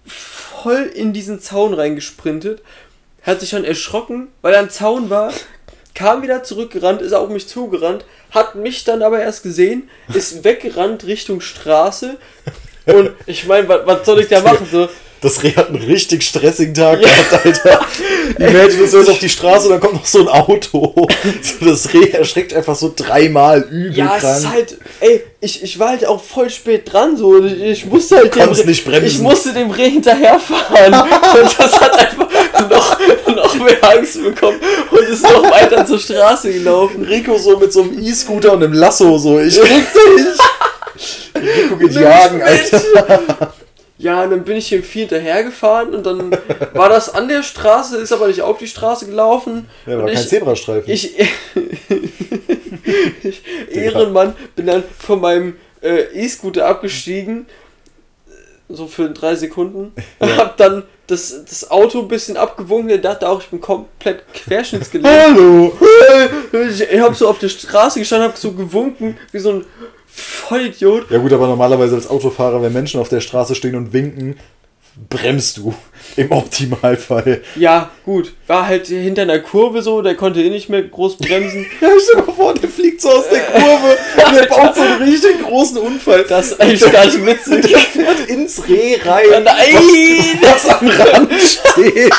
[0.06, 2.62] voll in diesen Zaun reingesprintet,
[3.22, 5.32] hat sich schon erschrocken, weil er ein Zaun war,
[5.94, 11.04] kam wieder zurückgerannt, ist auf mich zugerannt, hat mich dann aber erst gesehen, ist weggerannt
[11.04, 12.16] Richtung Straße
[12.86, 14.66] und ich meine, was, was soll ich da machen?
[14.70, 14.88] So,
[15.24, 17.08] Das Reh hat einen richtig stressigen Tag Ja.
[17.08, 17.86] gehabt, Alter.
[18.38, 20.94] Imagine, du auf die Straße und dann kommt noch so ein Auto.
[21.60, 24.38] Das Reh erschreckt einfach so dreimal übel ja, es krank.
[24.38, 28.16] ist halt, ey, ich, ich war halt auch voll spät dran, so, ich, ich musste
[28.16, 29.06] halt konntest Reh- nicht bremsen.
[29.06, 30.94] ich musste dem Reh hinterherfahren
[31.40, 32.28] und das hat einfach
[32.70, 32.98] noch,
[33.34, 34.58] noch mehr Angst bekommen
[34.90, 37.02] und ist noch weiter zur Straße gelaufen.
[37.04, 39.38] Rico so mit so einem E-Scooter und einem Lasso so.
[39.40, 41.42] Ich krieg dich.
[41.42, 43.53] Rico geht jagen, Alter.
[44.04, 46.30] Ja, und dann bin ich dem Vieh hinterhergefahren und dann
[46.74, 49.66] war das an der Straße, ist aber nicht auf die Straße gelaufen.
[49.86, 50.92] Ja, war kein ich, Zebrastreifen.
[50.92, 51.18] ich,
[53.22, 57.46] ich Ehrenmann, bin dann von meinem äh, E-Scooter abgestiegen,
[58.68, 63.26] so für drei Sekunden, und hab dann das, das Auto ein bisschen abgewunken, der dachte
[63.26, 65.08] auch, ich bin komplett querschnittsgelähmt.
[65.08, 65.72] Hallo.
[66.68, 69.64] ich ich hab so auf der Straße gestanden, hab so gewunken, wie so ein
[70.16, 71.10] Vollidiot.
[71.10, 74.36] Ja gut, aber normalerweise als Autofahrer, wenn Menschen auf der Straße stehen und winken,
[75.10, 75.74] bremst du.
[76.16, 77.42] Im Optimalfall.
[77.56, 81.66] Ja, gut, war halt hinter einer Kurve so, der konnte eh nicht mehr groß bremsen.
[81.80, 83.96] Ja, stell dir mal vor, der fliegt so aus der Kurve
[84.26, 86.24] und der baut so einen richtig großen Unfall.
[86.28, 87.66] Das ist eigentlich gar nicht witzig.
[87.66, 90.38] Der fährt ins Reh rein, nein!
[90.42, 92.12] was am Rand steht,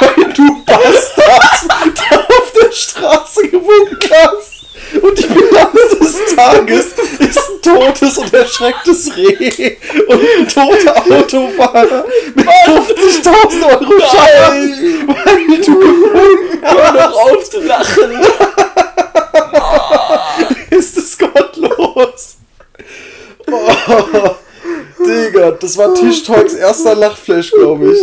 [0.00, 4.53] weil du Bastard da auf der Straße gewunken hast.
[5.00, 6.86] Und die Bilanz des Tages
[7.18, 9.76] ist ein totes und erschrecktes Reh
[10.08, 12.04] und ein toter Autofahrer
[12.34, 16.96] mit 50.000 Euro Schaden, weil du gewunken Hör hast.
[16.96, 18.12] doch auf zu lachen!
[20.70, 22.36] Ist es gottlos?
[23.50, 24.30] Oh,
[25.06, 28.00] Digga, das war Tischtalks erster Lachflash, glaube ich.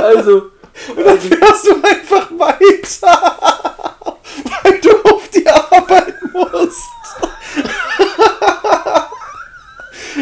[0.00, 0.50] Also,
[0.96, 3.32] Und dann fährst du einfach weiter,
[4.62, 6.82] weil du auf die Arbeit musst.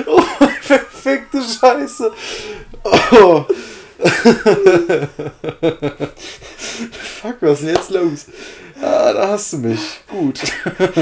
[0.06, 0.22] Oh,
[0.66, 2.12] perfekte Scheiße.
[7.22, 8.26] Fuck, was ist denn jetzt los?
[8.80, 9.80] Ah, da hast du mich.
[10.08, 10.40] Gut.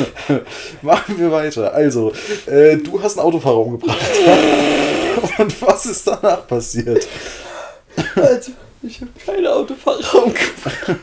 [0.82, 1.72] Machen wir weiter.
[1.72, 2.12] Also,
[2.46, 3.98] äh, du hast einen Autofahrer umgebracht.
[5.38, 7.06] Und was ist danach passiert?
[8.16, 8.52] also
[8.82, 10.96] ich habe keine Autofahrer umgebracht.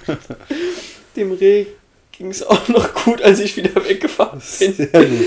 [1.15, 1.65] Dem Reh
[2.11, 4.73] ging es auch noch gut, als ich wieder weggefahren bin.
[4.73, 5.25] Sehr gut.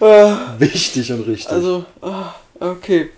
[0.00, 1.50] Ah, Wichtig und richtig.
[1.50, 3.10] Also, ah, okay.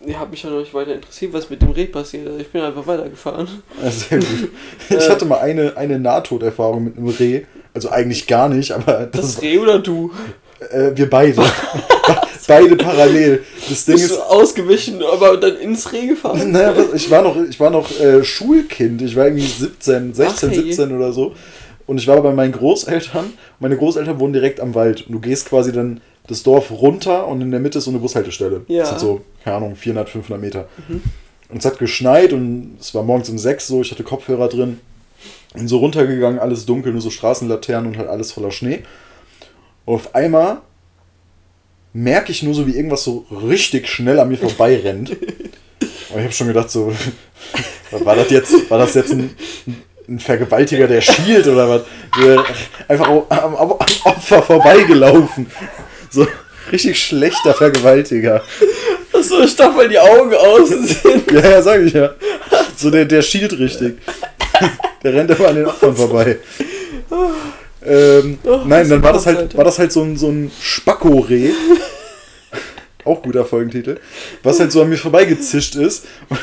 [0.00, 2.26] Ich habe mich ja noch nicht weiter interessiert, was mit dem Reh passiert.
[2.26, 3.48] Also ich bin einfach weitergefahren.
[3.82, 4.50] Ja, sehr gut.
[4.90, 7.42] Ich hatte mal eine, eine Nahtoderfahrung mit einem Reh.
[7.74, 10.12] Also eigentlich gar nicht, aber das, Das Reh oder du?
[10.70, 11.42] äh, wir beide.
[12.46, 13.44] beide parallel.
[13.68, 16.52] Das Ding Bist ist, ausgewichen, aber dann ins Reh gefahren?
[16.52, 19.02] naja, ich war noch, ich war noch äh, Schulkind.
[19.02, 20.62] Ich war irgendwie 17, 16, Ach, hey.
[20.62, 21.34] 17 oder so.
[21.86, 23.32] Und ich war bei meinen Großeltern.
[23.60, 25.06] Meine Großeltern wohnen direkt am Wald.
[25.06, 27.98] Und du gehst quasi dann das Dorf runter und in der Mitte ist so eine
[27.98, 28.62] Bushaltestelle.
[28.68, 28.80] Ja.
[28.80, 30.68] Das sind so, keine Ahnung, 400, 500 Meter.
[31.48, 34.80] Und es hat geschneit und es war morgens um 6 so, ich hatte Kopfhörer drin.
[35.54, 38.82] Und so runtergegangen, alles dunkel, nur so Straßenlaternen und halt alles voller Schnee.
[39.86, 40.58] Und auf einmal
[41.94, 45.10] merke ich nur so, wie irgendwas so richtig schnell an mir vorbei rennt.
[46.10, 46.92] Und ich habe schon gedacht, so,
[47.90, 49.30] war das jetzt, war das jetzt ein,
[50.08, 51.82] ein Vergewaltiger, der schielt oder was?
[52.88, 55.46] Einfach am, am, am Opfer vorbeigelaufen.
[56.10, 56.26] So
[56.72, 58.42] richtig schlechter Vergewaltiger.
[59.12, 61.30] Achso, ich dachte, weil die Augen außen sind.
[61.32, 62.10] Ja, ja, sag ich ja.
[62.76, 63.98] So, der, der schielt richtig.
[65.02, 66.38] Der rennt immer an den Opfern vorbei.
[67.84, 71.50] Ähm, Oh, nein, dann war das halt, war das halt so ein, so ein Spacko-Reh.
[73.08, 73.98] Auch guter Folgentitel,
[74.42, 76.04] was halt so an mir vorbeigezischt ist.
[76.28, 76.38] Und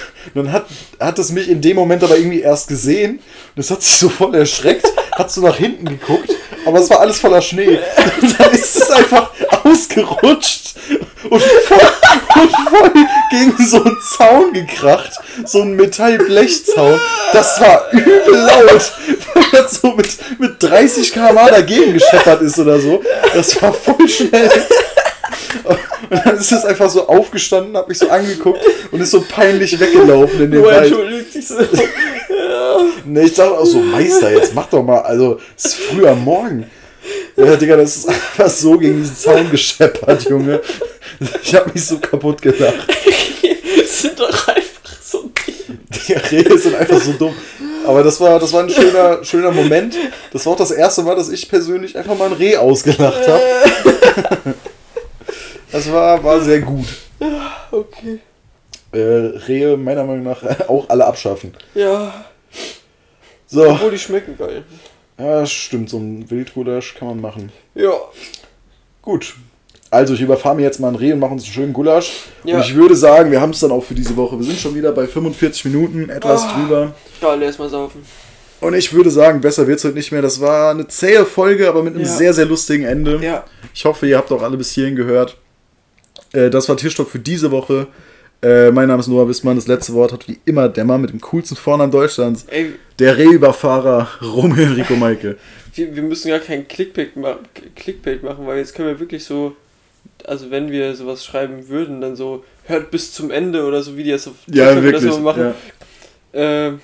[0.46, 0.66] dann hat,
[1.00, 3.12] hat es mich in dem Moment aber irgendwie erst gesehen.
[3.12, 3.22] Und
[3.56, 6.32] das hat sich so voll erschreckt, hat so nach hinten geguckt,
[6.66, 7.80] aber es war alles voller Schnee.
[8.22, 9.32] Und dann ist es einfach
[9.64, 10.76] ausgerutscht
[11.30, 11.80] und voll,
[12.36, 12.92] und voll
[13.32, 15.12] gegen so einen Zaun gekracht.
[15.46, 17.00] So einen Metallblechzaun.
[17.34, 18.94] Das war übel laut,
[19.52, 23.02] weil so mit, mit 30 km dagegen gescheppert ist oder so.
[23.34, 24.52] Das war voll schnell.
[26.10, 28.60] Und dann ist es einfach so aufgestanden, hat mich so angeguckt
[28.92, 30.94] und ist so peinlich weggelaufen in den Wald.
[31.42, 31.56] so.
[31.60, 32.78] ja.
[33.06, 36.24] Ne, ich dachte auch so, Meister, jetzt mach doch mal, also, es ist früh am
[36.24, 36.70] Morgen.
[37.36, 40.62] Ja, Digga, das ist einfach so gegen diesen Zaun gescheppert, Junge.
[41.44, 42.88] Ich hab mich so kaputt gelacht.
[43.78, 45.80] Das sind doch einfach so Dinge.
[46.08, 47.36] Die Rehe sind einfach so dumm.
[47.86, 49.96] Aber das war, das war ein schöner, schöner Moment.
[50.34, 53.42] Das war auch das erste Mal, dass ich persönlich einfach mal ein Reh ausgelacht habe.
[55.76, 56.86] Das war, war sehr gut.
[57.70, 58.20] Okay.
[58.94, 58.98] Äh,
[59.48, 61.54] Rehe meiner Meinung nach auch alle abschaffen.
[61.74, 62.14] Ja.
[63.48, 64.64] So, Obwohl die schmecken geil.
[65.20, 67.52] ja, stimmt, so ein Wildgulasch kann man machen.
[67.74, 67.92] Ja.
[69.02, 69.36] Gut.
[69.92, 72.12] Also, ich überfahre mir jetzt mal ein Reh und mache uns einen schönen Gulasch.
[72.46, 72.56] Ja.
[72.56, 74.38] Und ich würde sagen, wir haben es dann auch für diese Woche.
[74.40, 76.54] Wir sind schon wieder bei 45 Minuten, etwas Ah.
[76.58, 76.94] drüber.
[77.20, 78.02] Geil, erstmal saufen.
[78.62, 80.22] Und ich würde sagen, besser wird es heute nicht mehr.
[80.22, 82.10] Das war eine zähe Folge, aber mit einem Ja.
[82.10, 83.20] sehr, sehr lustigen Ende.
[83.22, 83.44] Ja.
[83.74, 85.36] Ich hoffe, ihr habt auch alle bis hierhin gehört.
[86.34, 87.88] Äh, das war Tierstock für diese Woche.
[88.42, 89.56] Äh, mein Name ist Noah Wissmann.
[89.56, 92.46] Das letzte Wort hat wie immer Dämmer mit dem coolsten Vornamen Deutschlands.
[92.50, 95.38] Ey, Der Rehüberfahrer Romeo Enrico Maike.
[95.74, 97.38] wir, wir müssen gar kein Clickbait, ma
[97.76, 99.56] Clickbait machen, weil jetzt können wir wirklich so,
[100.26, 104.04] also wenn wir sowas schreiben würden, dann so, hört bis zum Ende oder so, wie
[104.04, 105.14] die das auf Ja, TikTok wirklich.
[105.14, 105.42] so machen.
[105.44, 105.54] Ja.
[106.34, 106.80] Ähm,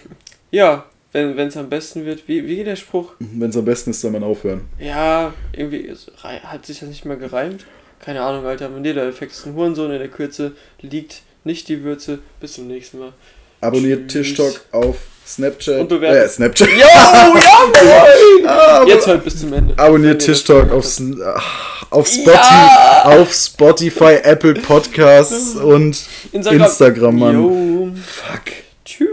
[0.52, 3.14] ja, wenn es am besten wird, wie, wie geht der Spruch?
[3.20, 4.62] Wenn es am besten ist, soll man aufhören.
[4.80, 7.66] Ja, irgendwie ist, hat sich das nicht mehr gereimt.
[8.04, 8.70] Keine Ahnung, Alter.
[8.70, 9.92] Mandela-Effekt ist ein Hurensohn.
[9.92, 12.20] In der Kürze liegt nicht die Würze.
[12.40, 13.14] Bis zum nächsten Mal.
[13.62, 14.28] Abonniert Tschüss.
[14.30, 14.98] Tischtalk auf
[15.28, 15.82] Snapchat.
[15.82, 16.24] Und bewertet.
[16.26, 16.68] Äh, Snapchat.
[16.68, 16.76] Yo,
[17.86, 18.06] ja,
[18.48, 19.78] Ah, Jetzt halt bis zum Ende.
[19.78, 20.86] Abonniert Tischtalk auf,
[21.36, 23.02] ach, auf, Spotify, Ja!
[23.06, 25.96] auf Spotify, Apple Podcasts und
[26.32, 26.62] Instagram.
[26.62, 27.34] Instagram, Mann.
[27.36, 27.92] Yo.
[28.04, 28.42] Fuck.
[28.84, 29.08] Tschüss.